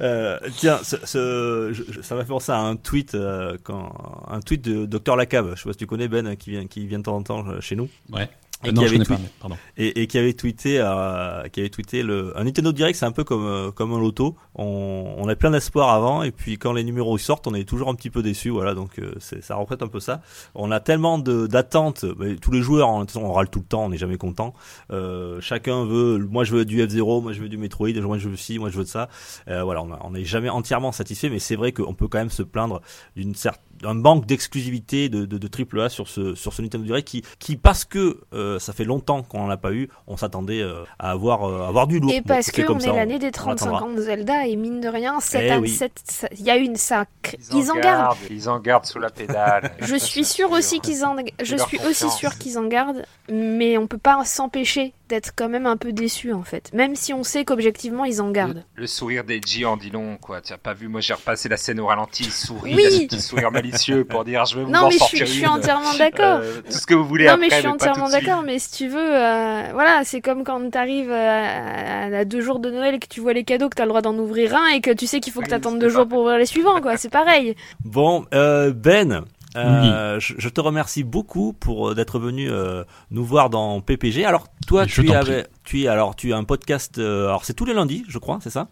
[0.01, 4.39] Euh, tiens, ce, ce- je- ça m'a fait penser à un tweet, euh, quand, un
[4.39, 5.51] tweet de Dr Lacave.
[5.55, 7.47] Je sais pas si tu connais Ben, qui vient, qui vient de temps en temps
[7.47, 7.89] euh, chez nous.
[8.11, 8.29] Ouais.
[8.63, 9.47] Et Euh, qui non, je avait tweet- pas.
[9.77, 13.11] et, et qui avait tweeté, euh, qui avait tweeté le un Nintendo Direct, c'est un
[13.11, 14.35] peu comme euh, comme un loto.
[14.55, 17.87] On, on a plein d'espoir avant, et puis quand les numéros sortent, on est toujours
[17.89, 18.49] un petit peu déçu.
[18.49, 20.21] Voilà, donc euh, ça représente un peu ça.
[20.55, 22.03] On a tellement d'attentes.
[22.17, 24.55] mais tous les joueurs, en on râle tout le temps, on n'est jamais content.
[24.91, 26.17] Euh, chacun veut.
[26.17, 28.71] Moi, je veux du F0, moi je veux du Metroid, moi je veux ci, moi
[28.71, 29.07] je veux de ça.
[29.49, 32.41] Euh, voilà, on n'est jamais entièrement satisfait, mais c'est vrai qu'on peut quand même se
[32.43, 32.81] plaindre
[33.15, 37.07] d'une certaine un manque d'exclusivité de, de, de AAA sur ce sur ce Nintendo Direct
[37.07, 40.61] qui qui parce que euh, ça fait longtemps qu'on en a pas eu, on s'attendait
[40.61, 42.11] euh, à avoir euh, à avoir du lourd.
[42.11, 43.85] Et Bon, parce que on ça, est l'année des on 35 l'attendra.
[43.85, 45.69] ans de Zelda et mine de rien, cette Eh oui.
[45.69, 47.05] cette- il y a une ça,
[47.51, 47.83] Ils, ils en gardent.
[47.83, 48.17] gardent.
[48.29, 49.71] Ils en gardent sous la pédale.
[49.81, 53.87] Je suis sûre aussi qu'ils en, je suis aussi sûre qu'ils en gardent, mais on
[53.87, 57.45] peut pas s'empêcher d'être quand même un peu déçu en fait, même si on sait
[57.45, 58.63] qu'objectivement ils en gardent.
[58.75, 60.41] Le, le sourire d'Eiji en dit long, quoi.
[60.41, 62.83] Tu as pas vu, moi j'ai repassé la scène au ralenti, il sourit, Oui.
[62.83, 65.03] il a ce petit sourire malicieux pour dire je vais vous Non en mais je
[65.03, 66.39] suis, je suis entièrement d'accord.
[66.41, 68.71] Euh, tout ce que vous voulez non après, mais je suis entièrement d'accord, mais si
[68.71, 72.95] tu veux, euh, voilà, c'est comme quand t'arrives à, à, à deux jours de Noël
[72.95, 74.91] et que tu vois les cadeaux, que t'as le droit d'en ouvrir un et que
[74.91, 76.97] tu sais qu'il faut que t'attendes deux jours pour ouvrir les suivants, quoi.
[76.97, 77.55] C'est pareil.
[77.85, 79.23] Bon, euh, Ben.
[79.57, 84.25] Euh, je, je te remercie beaucoup pour euh, d'être venu euh, nous voir dans PPG.
[84.25, 86.97] Alors toi, Mais tu avais, tu es alors tu as un podcast.
[86.97, 88.67] euh, alors c'est tous les lundis, je crois, c'est ça?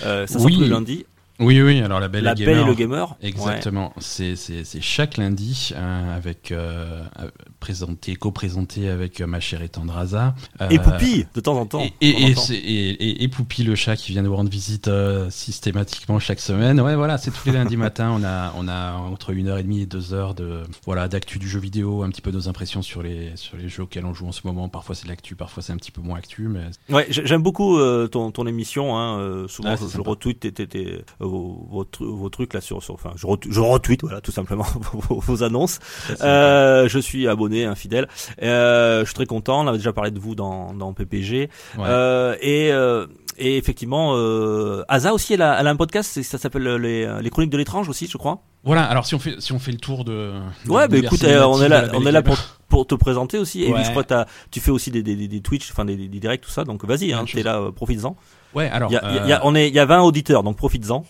[0.00, 0.54] Ça sort Oui.
[0.54, 1.06] tous les lundis.
[1.38, 3.14] Oui, oui, alors la belle La et Belle et le gamer.
[3.22, 4.34] Exactement, c'est
[4.80, 7.30] chaque lundi euh, avec euh, euh,
[7.60, 10.34] présenté, co-présenté avec ma chère et tendre Asa.
[10.70, 11.82] Et Poupie de temps en temps.
[12.00, 14.88] Et, et, temps et, Poupie le chat qui vient nous rendre visite
[15.30, 16.80] systématiquement chaque semaine.
[16.80, 18.10] Ouais, voilà, c'est tous les lundis matin.
[18.18, 21.38] On a, on a entre une heure et demie et deux heures de voilà d'actu
[21.38, 24.14] du jeu vidéo, un petit peu nos impressions sur les sur les jeux auxquels on
[24.14, 24.68] joue en ce moment.
[24.68, 26.64] Parfois c'est l'actu, parfois c'est un petit peu moins actu, mais
[26.94, 27.78] Ouais, j'ai- j'aime beaucoup
[28.08, 28.96] ton, ton émission.
[28.96, 32.94] Hein, souvent, Ah, je, je retweet tes, vos, vos, tru- vos trucs là sur, sur
[32.94, 35.78] enfin, je, retweet, je retweet, voilà, tout simplement vos, vos annonces.
[36.22, 38.08] Euh, je suis abonné, infidèle.
[38.42, 39.62] Euh, je suis très content.
[39.64, 41.50] On avait déjà parlé de vous dans, dans PPG.
[41.78, 41.84] Ouais.
[41.86, 43.06] Euh, et, euh,
[43.38, 46.22] et effectivement, euh, Asa aussi, elle a, elle a un podcast.
[46.22, 48.42] Ça s'appelle les, les Chroniques de l'étrange aussi, je crois.
[48.64, 48.84] voilà.
[48.84, 50.32] Alors si on fait si on fait le tour de
[50.64, 52.36] de Ouais, bah l'univers écoute, euh, on est là, on est là pour,
[52.68, 53.62] pour te présenter aussi.
[53.64, 54.14] Et puis je crois que
[54.50, 56.64] tu fais aussi des, des, des, des Twitch, enfin des, des, directs, tout ça.
[56.64, 58.16] Donc vas-y, hein, t'es là, profites-en.
[58.54, 60.00] Ouais, alors Il y a, euh, il y a- on est, il y a 20
[60.02, 61.04] auditeurs, donc profites-en.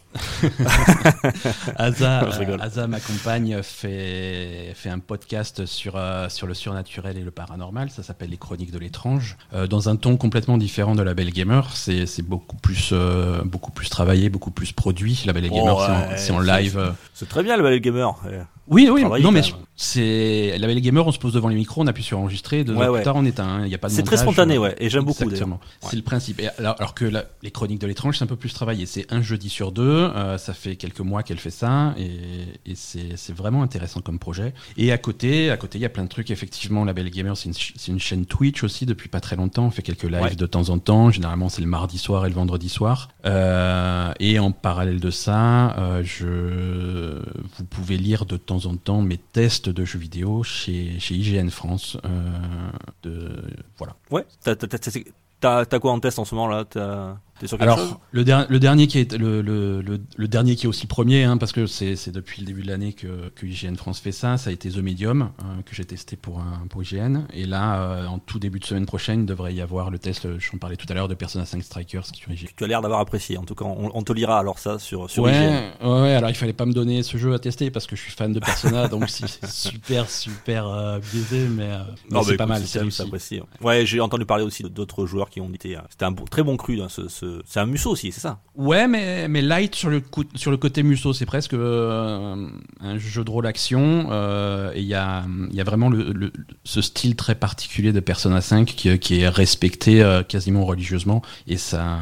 [2.46, 7.30] Euh, Asa, ma compagne, fait, fait un podcast sur, euh, sur le surnaturel et le
[7.30, 7.90] paranormal.
[7.90, 9.36] Ça s'appelle Les Chroniques de l'étrange.
[9.54, 11.70] Euh, dans un ton complètement différent de La Belle Gamer.
[11.74, 12.92] C'est c'est beaucoup, plus,
[13.44, 15.22] beaucoup plus travaillé, beaucoup plus produit.
[15.26, 16.94] La Belle Oh, Gamer, c'est en- ouais, c'est en, live.
[17.14, 18.14] C'est très bien le Ballet Gamer.
[18.68, 19.42] Oui, oui, non, mais.
[19.76, 22.64] C'est La Belle Gamer, on se pose devant les micros, on appuie sur enregistrer.
[22.64, 22.98] Deux Ouais, ouais.
[23.00, 23.60] plus tard, on éteint.
[23.64, 24.74] Il n'y a pas de C'est très spontané, ouais.
[24.78, 25.24] Et j'aime beaucoup.
[25.24, 25.60] Exactement.
[25.82, 25.88] Ouais.
[25.90, 26.40] C'est le principe.
[26.40, 28.86] Et alors, alors que la- les chroniques de l'étrange, c'est un peu plus travaillé.
[28.86, 29.82] C'est un jeudi sur deux.
[29.86, 32.10] euh, ça fait quelques mois qu'elle fait ça, et,
[32.70, 34.54] et c'est vraiment intéressant comme projet.
[34.78, 36.30] Et à côté, à côté, il y a plein de trucs.
[36.30, 39.66] Effectivement, la Belle Gamer, c'est une, une chaîne Twitch aussi depuis pas très longtemps.
[39.66, 41.10] On fait quelques lives de temps en temps.
[41.10, 43.08] Généralement, c'est le mardi soir et le vendredi soir.
[43.26, 47.20] Euh, et en parallèle de ça, euh, je,
[47.58, 51.48] vous pouvez lire de temps en temps mes tests de jeux vidéo chez, chez IGN
[51.48, 51.96] France.
[52.04, 52.70] euh,
[53.02, 53.42] de,
[53.78, 53.96] voilà.
[54.10, 54.26] Ouais.
[55.40, 56.64] T'as, quoi en test en ce moment là?
[57.38, 60.66] T'es sur quelque chose Alors, le, der- le dernier qui est le, le, dernier qui
[60.66, 63.74] est aussi premier, hein, parce que c'est depuis le début de l'année que, que IGN
[63.76, 66.82] France fait ça, ça a été The Medium, euh, que j'ai testé pour, un, pour
[66.82, 67.26] IGN.
[67.34, 70.24] Et là, euh, en tout début de semaine prochaine, il devrait y avoir le test,
[70.26, 72.46] euh, j'en parlais tout à l'heure, de Persona 5 Strikers qui sur IGN.
[72.56, 73.36] Tu as l'air d'avoir apprécié.
[73.38, 75.86] En tout cas, on, on te lira alors ça sur, sur Ouais, IGN.
[76.02, 78.12] ouais, alors il fallait pas me donner ce jeu à tester parce que je suis
[78.12, 82.80] fan de Persona, donc c'est super, super euh, biaisé, mais, euh, c'est pas mal, c'est
[83.02, 83.42] apprécié.
[83.60, 85.58] Ouais, j'ai entendu parler aussi d'autres joueurs qui ont dit
[85.90, 86.80] c'était un bon- très bon cru.
[86.80, 88.40] hein, ce, ce- c'est un musso aussi, c'est ça?
[88.54, 92.48] Ouais, mais, mais light sur le, coup- sur le côté Musso, c'est presque euh,
[92.80, 94.08] un jeu de rôle action.
[94.10, 96.32] euh, et il y a, y a vraiment le, le-
[96.64, 101.22] ce style très particulier de Persona 5 qui, qui est respecté euh, quasiment religieusement.
[101.46, 102.00] Et ça,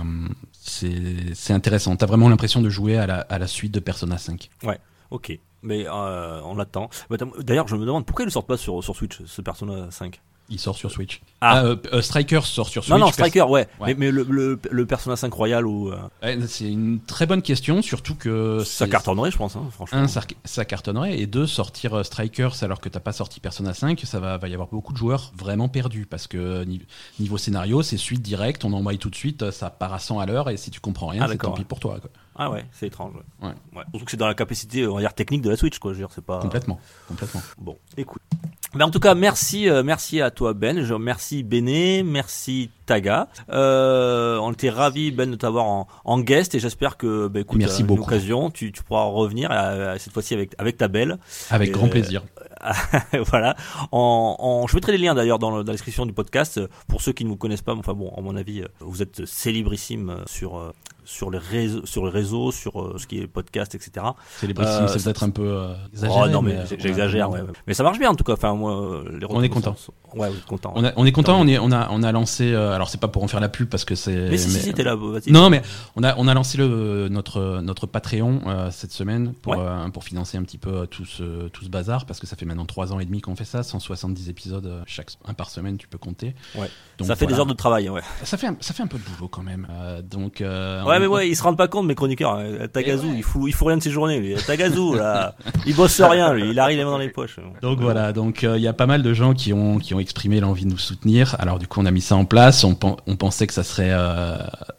[0.52, 1.96] c'est c'est intéressant.
[1.96, 4.50] T'as vraiment l'impression de jouer à la, à la suite de Persona 5.
[5.10, 5.38] Ok.
[5.62, 6.90] Mais euh, on l'attend.
[7.08, 9.90] Bah, D'ailleurs, je me demande pourquoi ils ne sortent pas sur, sur Switch, ce Persona
[9.90, 10.20] 5.
[10.54, 11.20] Il sort sur Switch.
[11.40, 11.50] Ah.
[11.56, 12.92] Ah, euh, euh, Striker sort sur Switch.
[12.92, 13.66] non, non, Striker, ouais.
[13.80, 13.88] Ouais.
[13.88, 17.42] Mais, mais le, le, le Persona 5 Royal, ou euh, Ouais, c'est une très bonne
[17.42, 19.98] question, surtout que ça cartonnerait, je pense, hein, franchement.
[19.98, 24.00] Un, ça, ça cartonnerait, et deux, sortir Strikers alors que t'as pas sorti Persona 5,
[24.04, 26.86] ça va, va y avoir beaucoup de joueurs vraiment perdus, parce que ni-
[27.18, 30.26] niveau scénario, c'est suite directe, on envoie tout de suite, ça part à 100 à
[30.26, 31.98] l'heure, et si tu comprends rien, Ah, c'est tant pis pour toi.
[32.00, 32.10] quoi.
[32.36, 33.12] Ah ouais, c'est étrange.
[33.42, 33.50] Ouais.
[33.90, 35.92] Surtout que c'est dans la capacité, on va dire, technique de la Switch, quoi.
[35.92, 36.38] Je veux dire, c'est pas.
[36.40, 37.42] Complètement, complètement.
[37.58, 38.22] Bon, écoute.
[38.76, 40.82] Mais en tout cas, merci, euh, merci à toi Ben.
[40.82, 43.28] Je remercie Béné, merci Taga.
[43.50, 47.58] Euh, on était ravis Ben de t'avoir en, en guest et j'espère que, bah, écoute,
[47.60, 51.18] Merci à une occasion, tu, tu pourras revenir euh, cette fois-ci avec avec ta belle,
[51.50, 52.22] Avec Euh, grand plaisir.
[53.28, 53.56] voilà.
[53.92, 56.68] En, en, je mettrai les liens d'ailleurs dans, le- dans la description du podcast euh,
[56.88, 57.74] pour ceux qui ne vous connaissent pas.
[57.74, 60.72] Enfin bon, à mon avis, euh, vous êtes célébrissime euh, sur euh,
[61.04, 64.06] sur les réseaux, sur les réseaux, sur euh, ce qui est podcast, etc.
[64.38, 66.20] C'est les Euh, c'est peut-être un peu euh, exagéré.
[66.24, 67.48] oh non mais, euh, j'exagère, ouais, ouais.
[67.66, 68.32] Mais ça marche bien en tout cas.
[68.34, 69.74] Enfin moi, les On est content.
[69.76, 70.72] sont- Ouais, vous êtes content.
[70.76, 72.54] On, a- on est content, on, est, on, a, on a lancé.
[72.54, 74.28] alors, c'est pas pour en faire la pub parce que c'est.
[74.30, 74.96] Mais si, si, t'es là.
[75.28, 75.60] Non, mais
[75.96, 78.40] on a, on a lancé le, notre, notre Patreon
[78.70, 79.90] cette semaine pour, Ouais.
[79.92, 82.64] pour financer un petit peu tout ce, tout ce bazar parce que ça fait maintenant
[82.66, 85.98] 3 ans et demi qu'on fait ça, 170 épisodes chaque un par semaine, tu peux
[85.98, 86.34] compter.
[86.54, 86.70] Ouais.
[86.98, 88.00] Donc, ça fait des heures de travail, ouais.
[88.22, 89.66] Ça fait, un, ça fait un peu de boulot quand même.
[90.08, 90.40] Donc,
[90.94, 92.34] Ouais, mais ouais, ils se rendent pas compte, mes chroniqueurs.
[92.38, 92.66] hein.
[92.72, 93.14] Tagazu, ouais.
[93.16, 94.34] il fout, il fout rien de ses journées, lui.
[94.46, 95.34] Tagazu, là,
[95.66, 96.50] il bosse rien, lui.
[96.50, 97.38] Il arrive les mains dans les poches.
[97.62, 100.00] Donc voilà, donc euh, il y a pas mal de gens qui ont qui ont
[100.00, 101.36] exprimé l'envie de nous soutenir.
[101.38, 102.64] Alors du coup, on a mis ça en place.
[102.64, 104.36] On, pen- on pensait que ça serait, euh,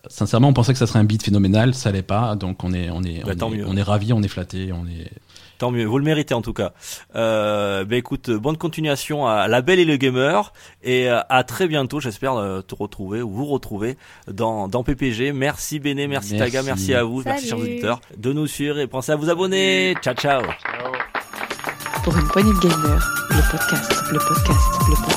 [0.07, 1.73] sincèrement, on pensait que ça serait un beat phénoménal.
[1.73, 2.35] Ça l'est pas.
[2.35, 4.85] Donc on est on est Bah, on, est, on est ravis, on est flattés, on
[4.87, 5.09] est.
[5.57, 6.73] Tant mieux, vous le méritez en tout cas.
[7.15, 10.51] Euh, bah écoute, bonne continuation à La Belle et le Gamer
[10.83, 11.99] et euh, à très bientôt.
[11.99, 13.97] J'espère euh, te retrouver ou vous retrouver
[14.27, 15.31] dans, dans PPG.
[15.31, 16.51] Merci Béné, merci, Merci.
[16.51, 19.95] Taga, merci à vous, merci chers auditeurs de nous suivre et pensez à vous abonner.
[20.01, 20.41] Ciao ciao.
[20.41, 20.91] Ciao.
[22.03, 25.14] Pour une poignée de gamers, le podcast, le podcast, le podcast.